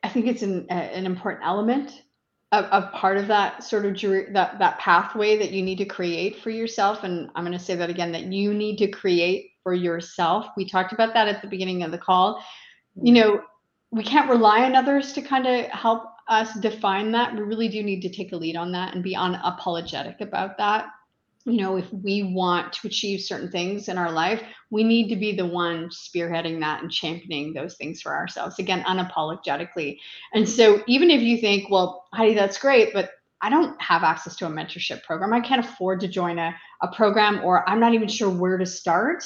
I 0.02 0.08
think 0.08 0.26
it's 0.26 0.42
an, 0.42 0.66
an 0.68 1.06
important 1.06 1.44
element 1.44 2.02
of, 2.50 2.64
of, 2.66 2.92
part 2.92 3.18
of 3.18 3.28
that 3.28 3.62
sort 3.62 3.86
of 3.86 3.94
that 4.32 4.58
that 4.58 4.78
pathway 4.80 5.38
that 5.38 5.52
you 5.52 5.62
need 5.62 5.78
to 5.78 5.84
create 5.84 6.40
for 6.40 6.50
yourself. 6.50 7.04
And 7.04 7.30
I'm 7.36 7.44
going 7.44 7.56
to 7.56 7.64
say 7.64 7.76
that 7.76 7.90
again: 7.90 8.10
that 8.12 8.24
you 8.24 8.52
need 8.52 8.78
to 8.78 8.88
create 8.88 9.52
for 9.62 9.74
yourself. 9.74 10.46
We 10.56 10.68
talked 10.68 10.92
about 10.92 11.14
that 11.14 11.28
at 11.28 11.42
the 11.42 11.48
beginning 11.48 11.84
of 11.84 11.92
the 11.92 11.98
call. 11.98 12.42
You 13.00 13.12
know, 13.12 13.40
we 13.90 14.04
can't 14.04 14.30
rely 14.30 14.64
on 14.64 14.76
others 14.76 15.12
to 15.14 15.22
kind 15.22 15.46
of 15.46 15.66
help 15.66 16.04
us 16.28 16.54
define 16.54 17.10
that. 17.12 17.34
We 17.34 17.40
really 17.40 17.68
do 17.68 17.82
need 17.82 18.02
to 18.02 18.08
take 18.08 18.32
a 18.32 18.36
lead 18.36 18.56
on 18.56 18.72
that 18.72 18.94
and 18.94 19.02
be 19.02 19.16
unapologetic 19.16 20.20
about 20.20 20.58
that 20.58 20.86
you 21.46 21.56
know, 21.56 21.76
if 21.76 21.90
we 21.92 22.22
want 22.22 22.72
to 22.74 22.86
achieve 22.86 23.20
certain 23.20 23.50
things 23.50 23.88
in 23.88 23.96
our 23.96 24.12
life, 24.12 24.42
we 24.70 24.84
need 24.84 25.08
to 25.08 25.16
be 25.16 25.34
the 25.34 25.46
one 25.46 25.88
spearheading 25.88 26.60
that 26.60 26.82
and 26.82 26.92
championing 26.92 27.52
those 27.52 27.76
things 27.76 28.02
for 28.02 28.14
ourselves, 28.14 28.58
again, 28.58 28.82
unapologetically. 28.82 29.98
And 30.34 30.46
so, 30.46 30.82
even 30.86 31.10
if 31.10 31.22
you 31.22 31.38
think, 31.38 31.70
well, 31.70 32.06
Heidi, 32.12 32.34
that's 32.34 32.58
great, 32.58 32.92
but 32.92 33.10
I 33.40 33.48
don't 33.48 33.80
have 33.80 34.02
access 34.02 34.36
to 34.36 34.46
a 34.46 34.50
mentorship 34.50 35.02
program, 35.02 35.32
I 35.32 35.40
can't 35.40 35.64
afford 35.64 36.00
to 36.00 36.08
join 36.08 36.38
a, 36.38 36.54
a 36.82 36.88
program, 36.88 37.40
or 37.42 37.66
I'm 37.68 37.80
not 37.80 37.94
even 37.94 38.08
sure 38.08 38.28
where 38.28 38.58
to 38.58 38.66
start, 38.66 39.24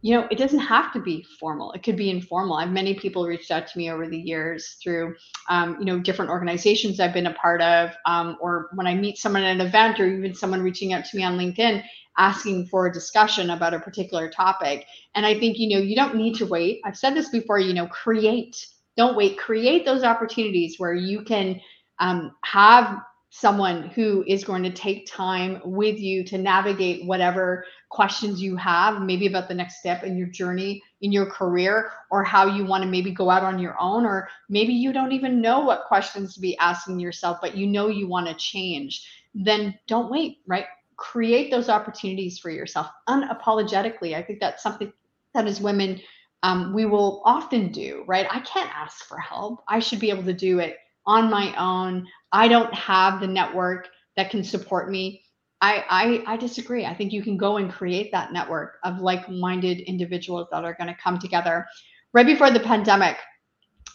you 0.00 0.14
know, 0.14 0.28
it 0.30 0.38
doesn't 0.38 0.60
have 0.60 0.92
to 0.92 1.00
be 1.00 1.26
formal. 1.40 1.72
It 1.72 1.82
could 1.82 1.96
be 1.96 2.10
informal. 2.10 2.54
I've 2.54 2.70
many 2.70 2.94
people 2.94 3.26
reached 3.26 3.50
out 3.50 3.66
to 3.66 3.78
me 3.78 3.90
over 3.90 4.06
the 4.08 4.18
years 4.18 4.76
through, 4.82 5.16
um, 5.48 5.76
you 5.80 5.86
know, 5.86 5.98
different 5.98 6.30
organizations 6.30 7.00
I've 7.00 7.12
been 7.12 7.26
a 7.26 7.34
part 7.34 7.60
of, 7.60 7.90
um, 8.06 8.36
or 8.40 8.70
when 8.74 8.86
I 8.86 8.94
meet 8.94 9.18
someone 9.18 9.42
at 9.42 9.60
an 9.60 9.66
event, 9.66 9.98
or 9.98 10.06
even 10.06 10.34
someone 10.34 10.62
reaching 10.62 10.92
out 10.92 11.04
to 11.06 11.16
me 11.16 11.24
on 11.24 11.36
LinkedIn 11.36 11.82
asking 12.18 12.66
for 12.66 12.86
a 12.86 12.92
discussion 12.92 13.50
about 13.50 13.74
a 13.74 13.80
particular 13.80 14.28
topic. 14.28 14.84
And 15.14 15.24
I 15.24 15.38
think, 15.38 15.58
you 15.58 15.68
know, 15.70 15.82
you 15.82 15.96
don't 15.96 16.16
need 16.16 16.34
to 16.36 16.46
wait. 16.46 16.80
I've 16.84 16.96
said 16.96 17.14
this 17.14 17.30
before. 17.30 17.58
You 17.58 17.74
know, 17.74 17.86
create. 17.86 18.66
Don't 18.96 19.16
wait. 19.16 19.38
Create 19.38 19.84
those 19.84 20.02
opportunities 20.02 20.74
where 20.78 20.94
you 20.94 21.22
can 21.22 21.60
um, 22.00 22.34
have 22.44 22.98
someone 23.40 23.84
who 23.90 24.24
is 24.26 24.42
going 24.42 24.64
to 24.64 24.70
take 24.70 25.06
time 25.06 25.60
with 25.64 25.96
you 25.98 26.24
to 26.24 26.36
navigate 26.36 27.04
whatever 27.04 27.64
questions 27.88 28.42
you 28.42 28.56
have, 28.56 29.00
maybe 29.00 29.28
about 29.28 29.46
the 29.46 29.54
next 29.54 29.78
step 29.78 30.02
in 30.02 30.16
your 30.16 30.26
journey 30.26 30.82
in 31.02 31.12
your 31.12 31.26
career, 31.26 31.92
or 32.10 32.24
how 32.24 32.46
you 32.46 32.64
want 32.64 32.82
to 32.82 32.90
maybe 32.90 33.12
go 33.12 33.30
out 33.30 33.44
on 33.44 33.60
your 33.60 33.76
own, 33.80 34.04
or 34.04 34.28
maybe 34.48 34.72
you 34.72 34.92
don't 34.92 35.12
even 35.12 35.40
know 35.40 35.60
what 35.60 35.84
questions 35.86 36.34
to 36.34 36.40
be 36.40 36.58
asking 36.58 36.98
yourself, 36.98 37.38
but 37.40 37.56
you 37.56 37.68
know 37.68 37.86
you 37.86 38.08
want 38.08 38.26
to 38.26 38.34
change, 38.34 39.08
then 39.34 39.78
don't 39.86 40.10
wait, 40.10 40.38
right? 40.48 40.64
Create 40.96 41.48
those 41.48 41.68
opportunities 41.68 42.40
for 42.40 42.50
yourself 42.50 42.90
unapologetically. 43.08 44.16
I 44.16 44.22
think 44.22 44.40
that's 44.40 44.64
something 44.64 44.92
that 45.34 45.46
as 45.46 45.60
women, 45.60 46.00
um, 46.42 46.74
we 46.74 46.86
will 46.86 47.22
often 47.24 47.70
do, 47.70 48.02
right? 48.08 48.26
I 48.28 48.40
can't 48.40 48.70
ask 48.74 49.04
for 49.04 49.18
help. 49.18 49.62
I 49.68 49.78
should 49.78 50.00
be 50.00 50.10
able 50.10 50.24
to 50.24 50.32
do 50.32 50.58
it 50.58 50.78
on 51.06 51.30
my 51.30 51.54
own. 51.56 52.06
I 52.32 52.48
don't 52.48 52.72
have 52.74 53.20
the 53.20 53.26
network 53.26 53.88
that 54.16 54.30
can 54.30 54.44
support 54.44 54.90
me. 54.90 55.22
I, 55.60 55.84
I, 55.88 56.34
I 56.34 56.36
disagree. 56.36 56.86
I 56.86 56.94
think 56.94 57.12
you 57.12 57.22
can 57.22 57.36
go 57.36 57.56
and 57.56 57.72
create 57.72 58.12
that 58.12 58.32
network 58.32 58.78
of 58.84 59.00
like-minded 59.00 59.80
individuals 59.80 60.48
that 60.52 60.64
are 60.64 60.74
going 60.74 60.88
to 60.88 61.00
come 61.02 61.18
together. 61.18 61.66
Right 62.12 62.26
before 62.26 62.50
the 62.50 62.60
pandemic, 62.60 63.16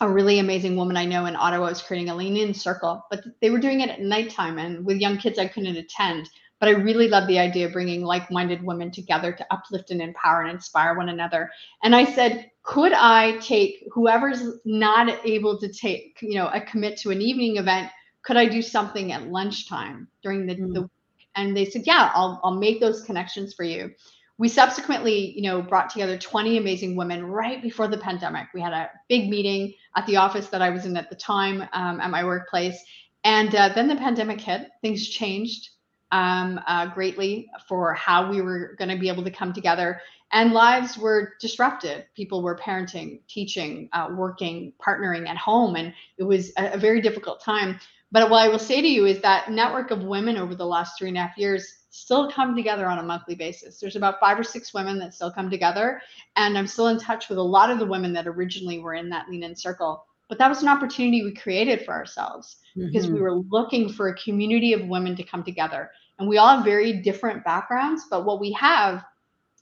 a 0.02 0.10
really 0.10 0.39
amazing 0.39 0.76
woman 0.76 0.98
I 0.98 1.06
know 1.06 1.26
in 1.26 1.36
Ottawa 1.36 1.69
was 1.69 1.82
creating 1.82 2.10
a 2.10 2.15
lean 2.15 2.36
in 2.36 2.54
circle, 2.54 3.06
but 3.10 3.24
they 3.41 3.50
were 3.50 3.60
doing 3.60 3.82
it 3.82 3.89
at 3.89 4.02
nighttime 4.02 4.58
and 4.58 4.86
with 4.86 4.98
young 4.98 5.17
kids 5.17 5.39
I 5.39 5.48
couldn't 5.48 5.78
attend. 5.78 6.30
But 6.60 6.69
I 6.69 6.72
really 6.72 7.08
love 7.10 7.28
the 7.28 7.39
idea 7.39 7.67
of 7.67 7.74
bringing 7.74 8.04
like 8.04 8.32
minded 8.32 8.63
women 8.63 8.89
together 8.89 9.32
to 9.34 9.46
uplift 9.52 9.91
and 9.91 10.02
empower 10.02 10.41
and 10.41 10.52
inspire 10.52 10.96
one 10.96 11.10
another. 11.10 11.50
And 11.84 11.96
I 11.96 12.06
said, 12.06 12.50
could 12.63 12.93
I 12.93 13.38
take 13.38 13.86
whoever's 13.91 14.43
not 14.63 15.26
able 15.26 15.60
to 15.60 15.67
take, 15.67 16.17
you 16.22 16.36
know, 16.36 16.48
a 16.48 16.62
commit 16.62 16.98
to 17.00 17.12
an 17.12 17.22
evening 17.22 17.58
event? 17.58 17.89
Could 18.24 18.38
I 18.38 18.46
do 18.46 18.62
something 18.62 19.12
at 19.12 19.28
lunchtime 19.28 20.08
during 20.22 20.46
the, 20.46 20.56
mm. 20.56 20.74
the 20.74 20.90
and 21.36 21.56
they 21.58 21.66
said, 21.66 21.84
yeah, 21.86 22.12
I'll, 22.14 22.40
I'll 22.44 22.56
make 22.56 22.80
those 22.80 23.02
connections 23.02 23.54
for 23.54 23.64
you. 23.64 23.92
We 24.38 24.50
subsequently, 24.50 25.32
you 25.36 25.44
know, 25.44 25.62
brought 25.62 25.90
together 25.90 26.18
20 26.18 26.58
amazing 26.58 26.96
women 26.96 27.26
right 27.26 27.62
before 27.62 27.88
the 27.88 27.98
pandemic. 27.98 28.48
We 28.54 28.62
had 28.62 28.74
a 28.74 28.90
big 29.08 29.30
meeting 29.30 29.74
at 29.96 30.06
the 30.08 30.18
office 30.18 30.48
that 30.50 30.62
I 30.62 30.70
was 30.70 30.86
in 30.86 30.98
at 30.98 31.10
the 31.10 31.16
time 31.16 31.62
um, 31.74 32.00
at 32.00 32.10
my 32.10 32.24
workplace. 32.24 32.78
And 33.24 33.54
uh, 33.56 33.70
then 33.70 33.88
the 33.88 33.96
pandemic 33.96 34.42
hit, 34.42 34.70
things 34.82 35.08
changed 35.08 35.70
um, 36.12 36.60
uh, 36.68 36.88
greatly 36.88 37.50
for 37.68 37.94
how 37.94 38.30
we 38.30 38.42
were 38.42 38.76
going 38.78 38.90
to 38.90 38.98
be 38.98 39.08
able 39.08 39.24
to 39.24 39.32
come 39.32 39.54
together. 39.54 40.02
And 40.32 40.52
lives 40.52 40.98
were 40.98 41.34
disrupted. 41.40 42.06
People 42.16 42.42
were 42.42 42.58
parenting, 42.58 43.22
teaching, 43.28 43.88
uh, 43.94 44.10
working, 44.12 44.74
partnering 44.86 45.28
at 45.28 45.38
home. 45.38 45.76
And 45.76 45.94
it 46.18 46.24
was 46.24 46.52
a, 46.58 46.74
a, 46.74 46.78
very 46.78 47.02
difficult 47.02 47.40
time. 47.40 47.80
But 48.13 48.30
what 48.30 48.41
I 48.41 48.47
will 48.47 48.60
say 48.60 48.82
to 48.82 48.88
you 48.88 49.06
is 49.06 49.19
that 49.21 49.52
network 49.52 49.91
of 49.91 50.04
women 50.04 50.38
over 50.38 50.56
the 50.56 50.65
last 50.65 50.97
three 50.97 51.10
and 51.10 51.17
a 51.17 51.21
half 51.21 51.38
years 51.38 51.67
still 51.89 52.32
come 52.32 52.56
together 52.56 52.88
on 52.88 52.99
a 52.99 53.04
monthly 53.04 53.36
basis. 53.36 53.80
There's 53.80 53.97
about 53.97 54.19
five 54.21 54.39
or 54.39 54.43
six 54.43 54.73
women 54.73 54.97
that 54.99 55.13
still 55.13 55.32
come 55.32 55.49
together. 55.49 56.02
And 56.38 56.58
I'm 56.58 56.67
still 56.67 56.88
in 56.88 56.99
touch 56.99 57.28
with 57.28 57.38
a 57.38 57.43
lot 57.43 57.69
of 57.69 57.80
the 57.80 57.86
women 57.86 58.13
that 58.13 58.28
originally 58.28 58.80
were 58.80 58.93
in 58.93 59.10
that 59.10 59.30
lean 59.30 59.43
in 59.43 59.56
circle. 59.56 60.06
But 60.30 60.38
that 60.38 60.47
was 60.47 60.62
an 60.62 60.69
opportunity 60.69 61.23
we 61.23 61.34
created 61.34 61.84
for 61.84 61.91
ourselves 61.91 62.56
mm-hmm. 62.78 62.88
because 62.88 63.08
we 63.08 63.15
mm-hmm. 63.15 63.23
were 63.23 63.36
looking 63.36 63.91
for 63.91 64.08
a 64.08 64.15
community 64.15 64.73
of 64.73 64.88
women 64.88 65.15
to 65.17 65.23
come 65.23 65.43
together 65.43 65.91
and 66.19 66.28
we 66.30 66.38
all 66.38 66.56
have 66.56 66.65
very 66.65 66.93
different 67.02 67.43
backgrounds, 67.43 68.06
but 68.10 68.26
what 68.26 68.39
we 68.39 68.52
have 68.54 69.04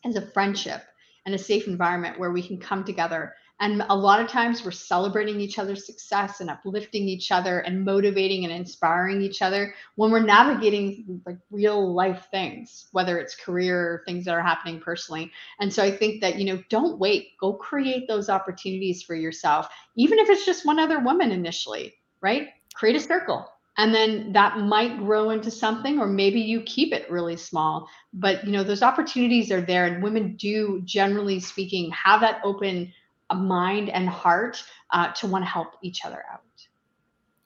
is 0.06 0.16
a 0.16 0.22
friendship 0.22 0.84
and 1.26 1.34
a 1.34 1.38
safe 1.40 1.68
environment 1.68 2.20
where 2.20 2.32
we 2.32 2.46
can 2.46 2.60
come 2.60 2.84
together. 2.84 3.34
And 3.62 3.84
a 3.90 3.96
lot 3.96 4.20
of 4.20 4.28
times 4.28 4.66
we're 4.66 4.72
celebrating 4.72 5.40
each 5.40 5.60
other's 5.60 5.86
success 5.86 6.42
and 6.42 6.50
uplifting 6.50 7.08
each 7.08 7.32
other 7.32 7.60
and 7.60 7.86
motivating 7.86 8.44
and 8.44 8.52
inspiring 8.52 9.22
each 9.22 9.44
other 9.44 9.76
when 9.96 10.10
we're 10.10 10.24
navigating 10.24 11.22
like 11.28 11.38
real 11.52 11.94
life 11.94 12.28
things, 12.32 12.88
whether 12.92 13.20
it's 13.20 13.36
career 13.36 13.80
or 13.80 14.04
things 14.08 14.26
that 14.26 14.34
are 14.34 14.42
happening 14.42 14.80
personally. 14.80 15.32
And 15.60 15.72
so 15.72 15.84
I 15.84 15.96
think 15.96 16.22
that, 16.22 16.38
you 16.38 16.46
know, 16.46 16.62
don't 16.70 16.98
wait, 16.98 17.38
go 17.40 17.54
create 17.54 18.08
those 18.08 18.30
opportunities 18.30 19.04
for 19.04 19.14
yourself, 19.14 19.68
even 19.96 20.18
if 20.18 20.28
it's 20.28 20.46
just 20.46 20.66
one 20.66 20.80
other 20.80 21.00
woman 21.00 21.32
initially, 21.32 21.94
right? 22.20 22.50
Create 22.74 22.96
a 22.96 23.00
circle 23.00 23.48
and 23.78 23.94
then 23.96 24.34
that 24.34 24.58
might 24.60 24.98
grow 24.98 25.30
into 25.30 25.50
something 25.50 25.98
or 26.00 26.08
maybe 26.08 26.42
you 26.42 26.62
keep 26.62 26.94
it 26.94 27.10
really 27.10 27.38
small 27.38 27.88
but 28.14 28.46
you 28.46 28.52
know 28.52 28.64
those 28.64 28.84
opportunities 28.84 29.52
are 29.52 29.62
there 29.62 29.86
and 29.86 30.04
women 30.04 30.36
do 30.36 30.82
generally 30.84 31.40
speaking 31.40 31.90
have 31.92 32.20
that 32.22 32.42
open 32.44 32.92
mind 33.36 33.90
and 33.90 34.08
heart 34.08 34.64
uh, 34.92 35.12
to 35.14 35.28
want 35.28 35.44
to 35.44 35.50
help 35.50 35.76
each 35.82 36.06
other 36.06 36.24
out. 36.32 36.42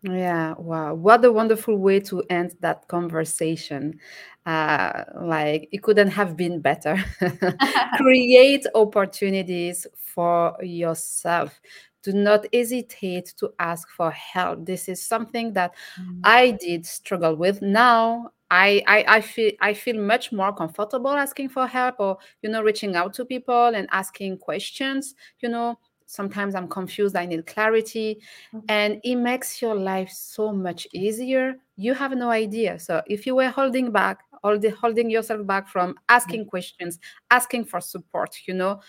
Yeah 0.03 0.53
wow. 0.57 0.93
What 0.93 1.25
a 1.25 1.31
wonderful 1.31 1.77
way 1.77 1.99
to 2.01 2.21
end 2.29 2.55
that 2.59 2.87
conversation. 2.87 3.99
Uh, 4.45 5.03
like 5.21 5.67
it 5.71 5.81
couldn't 5.81 6.09
have 6.09 6.37
been 6.37 6.61
better. 6.61 7.03
Create 7.97 8.65
opportunities 8.75 9.87
for 9.95 10.55
yourself. 10.61 11.59
Do 12.03 12.13
not 12.13 12.45
hesitate 12.53 13.33
to 13.37 13.51
ask 13.57 13.89
for 13.89 14.11
help. 14.11 14.65
This 14.65 14.87
is 14.87 15.01
something 15.01 15.53
that 15.53 15.73
mm-hmm. 15.99 16.19
i 16.23 16.51
did 16.51 16.85
struggle 16.85 17.35
with. 17.35 17.63
Now 17.63 18.31
I, 18.51 18.83
I 18.87 19.05
i 19.07 19.21
feel 19.21 19.51
i 19.59 19.73
feel 19.73 19.99
much 19.99 20.31
more 20.31 20.53
comfortable 20.53 21.09
asking 21.09 21.49
for 21.49 21.65
help 21.65 21.95
or 21.99 22.17
you 22.41 22.49
know 22.49 22.61
reaching 22.61 22.95
out 22.95 23.13
to 23.15 23.25
people 23.25 23.67
and 23.75 23.87
asking 23.91 24.37
questions. 24.37 25.15
You 25.39 25.49
know 25.49 25.79
sometimes 26.07 26.53
i'm 26.53 26.67
confused 26.67 27.15
i 27.15 27.25
need 27.25 27.47
clarity. 27.47 28.21
Mm-hmm. 28.53 28.65
and 28.69 29.01
it 29.03 29.15
makes 29.15 29.61
your 29.61 29.75
life 29.75 30.11
so 30.11 30.51
much 30.51 30.87
easier. 30.93 31.55
You 31.77 31.93
have 31.95 32.11
no 32.11 32.29
idea. 32.29 32.79
So 32.79 33.01
if 33.07 33.25
you 33.25 33.35
were 33.35 33.49
holding 33.49 33.91
back 33.91 34.19
holding 34.43 35.09
yourself 35.09 35.45
back 35.47 35.67
from 35.67 35.95
asking 36.07 36.41
mm-hmm. 36.41 36.49
questions 36.49 36.99
asking 37.31 37.65
for 37.65 37.81
support 37.81 38.37
you 38.47 38.53
know 38.53 38.79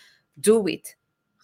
do 0.41 0.67
it 0.67 0.95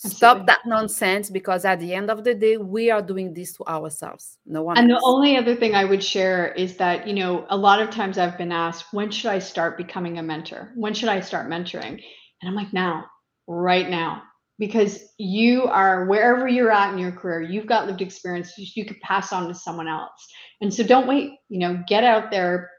Stop 0.05 0.47
that 0.47 0.61
nonsense 0.67 1.31
because 1.31 1.65
at 1.65 1.79
the 1.79 1.95
end 1.95 2.11
of 2.11 2.25
the 2.25 2.35
day, 2.35 2.57
we 2.57 2.91
are 2.91 3.01
doing 3.01 3.33
this 3.33 3.53
to 3.55 3.65
ourselves. 3.67 4.39
No 4.45 4.65
one. 4.65 4.77
And 4.77 4.91
else. 4.91 5.01
the 5.01 5.07
only 5.07 5.37
other 5.37 5.55
thing 5.55 5.77
I 5.77 5.85
would 5.85 6.03
share 6.03 6.53
is 6.55 6.77
that, 6.79 7.07
you 7.07 7.15
know, 7.15 7.47
a 7.51 7.57
lot 7.57 7.81
of 7.81 7.91
times 7.91 8.19
I've 8.19 8.37
been 8.37 8.51
asked, 8.51 8.87
when 8.93 9.13
should 9.13 9.31
I 9.31 9.39
start 9.39 9.77
becoming 9.77 10.19
a 10.19 10.23
mentor? 10.23 10.73
When 10.75 10.93
should 10.93 11.09
I 11.09 11.21
start 11.21 11.49
mentoring? 11.49 12.03
And 12.41 12.49
I'm 12.49 12.57
like, 12.57 12.73
now, 12.73 13.05
right 13.47 13.89
now. 13.89 14.23
Because 14.59 15.13
you 15.19 15.65
are 15.65 16.07
wherever 16.07 16.47
you're 16.47 16.71
at 16.71 16.93
in 16.93 16.99
your 16.99 17.13
career, 17.13 17.41
you've 17.41 17.67
got 17.67 17.87
lived 17.87 18.03
experience 18.03 18.53
you 18.57 18.85
could 18.85 19.01
pass 19.01 19.33
on 19.33 19.49
to 19.49 19.55
someone 19.55 19.89
else. 19.89 20.27
And 20.61 20.73
so 20.73 20.85
don't 20.85 21.09
wait, 21.09 21.33
you 21.49 21.59
know, 21.59 21.83
get 21.89 22.05
out 22.05 22.31
there, 22.31 22.71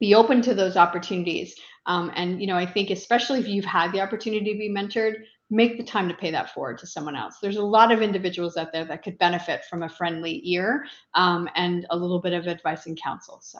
be 0.00 0.14
open 0.14 0.40
to 0.42 0.54
those 0.54 0.76
opportunities. 0.76 1.54
Um, 1.86 2.10
and, 2.14 2.40
you 2.40 2.46
know, 2.46 2.56
I 2.56 2.66
think 2.66 2.90
especially 2.90 3.40
if 3.40 3.48
you've 3.48 3.64
had 3.64 3.92
the 3.92 4.00
opportunity 4.00 4.52
to 4.52 4.58
be 4.58 4.70
mentored, 4.70 5.16
make 5.50 5.76
the 5.76 5.84
time 5.84 6.08
to 6.08 6.14
pay 6.14 6.30
that 6.30 6.54
forward 6.54 6.78
to 6.78 6.86
someone 6.86 7.16
else. 7.16 7.38
There's 7.40 7.56
a 7.56 7.62
lot 7.62 7.90
of 7.90 8.02
individuals 8.02 8.56
out 8.56 8.72
there 8.72 8.84
that 8.84 9.02
could 9.02 9.18
benefit 9.18 9.64
from 9.68 9.82
a 9.82 9.88
friendly 9.88 10.40
ear 10.44 10.86
um, 11.14 11.48
and 11.56 11.86
a 11.90 11.96
little 11.96 12.20
bit 12.20 12.32
of 12.32 12.46
advice 12.46 12.86
and 12.86 13.00
counsel. 13.00 13.40
So, 13.42 13.58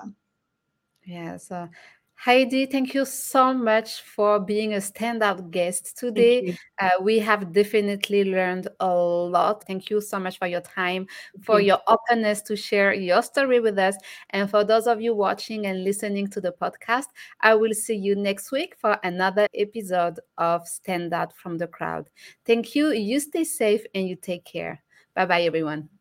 yeah. 1.04 1.36
So, 1.36 1.68
Heidi, 2.22 2.66
thank 2.66 2.92
you 2.92 3.06
so 3.06 3.54
much 3.54 4.02
for 4.02 4.38
being 4.38 4.74
a 4.74 4.76
standout 4.76 5.50
guest 5.50 5.96
today. 5.96 6.54
Uh, 6.78 6.90
we 7.00 7.18
have 7.18 7.50
definitely 7.50 8.24
learned 8.24 8.68
a 8.78 8.94
lot. 8.94 9.64
Thank 9.66 9.88
you 9.88 10.02
so 10.02 10.18
much 10.18 10.38
for 10.38 10.46
your 10.46 10.60
time, 10.60 11.06
for 11.40 11.62
your 11.62 11.78
openness 11.88 12.42
to 12.42 12.56
share 12.56 12.92
your 12.92 13.22
story 13.22 13.58
with 13.58 13.78
us. 13.78 13.96
And 14.28 14.50
for 14.50 14.64
those 14.64 14.86
of 14.86 15.00
you 15.00 15.14
watching 15.14 15.64
and 15.64 15.82
listening 15.82 16.28
to 16.32 16.42
the 16.42 16.52
podcast, 16.52 17.06
I 17.40 17.54
will 17.54 17.72
see 17.72 17.96
you 17.96 18.14
next 18.16 18.52
week 18.52 18.76
for 18.78 18.98
another 19.02 19.46
episode 19.54 20.20
of 20.36 20.68
Stand 20.68 21.14
Out 21.14 21.34
from 21.34 21.56
the 21.56 21.68
Crowd. 21.68 22.10
Thank 22.44 22.74
you. 22.74 22.92
You 22.92 23.18
stay 23.20 23.44
safe 23.44 23.86
and 23.94 24.06
you 24.06 24.16
take 24.16 24.44
care. 24.44 24.82
Bye 25.14 25.24
bye, 25.24 25.42
everyone. 25.44 25.99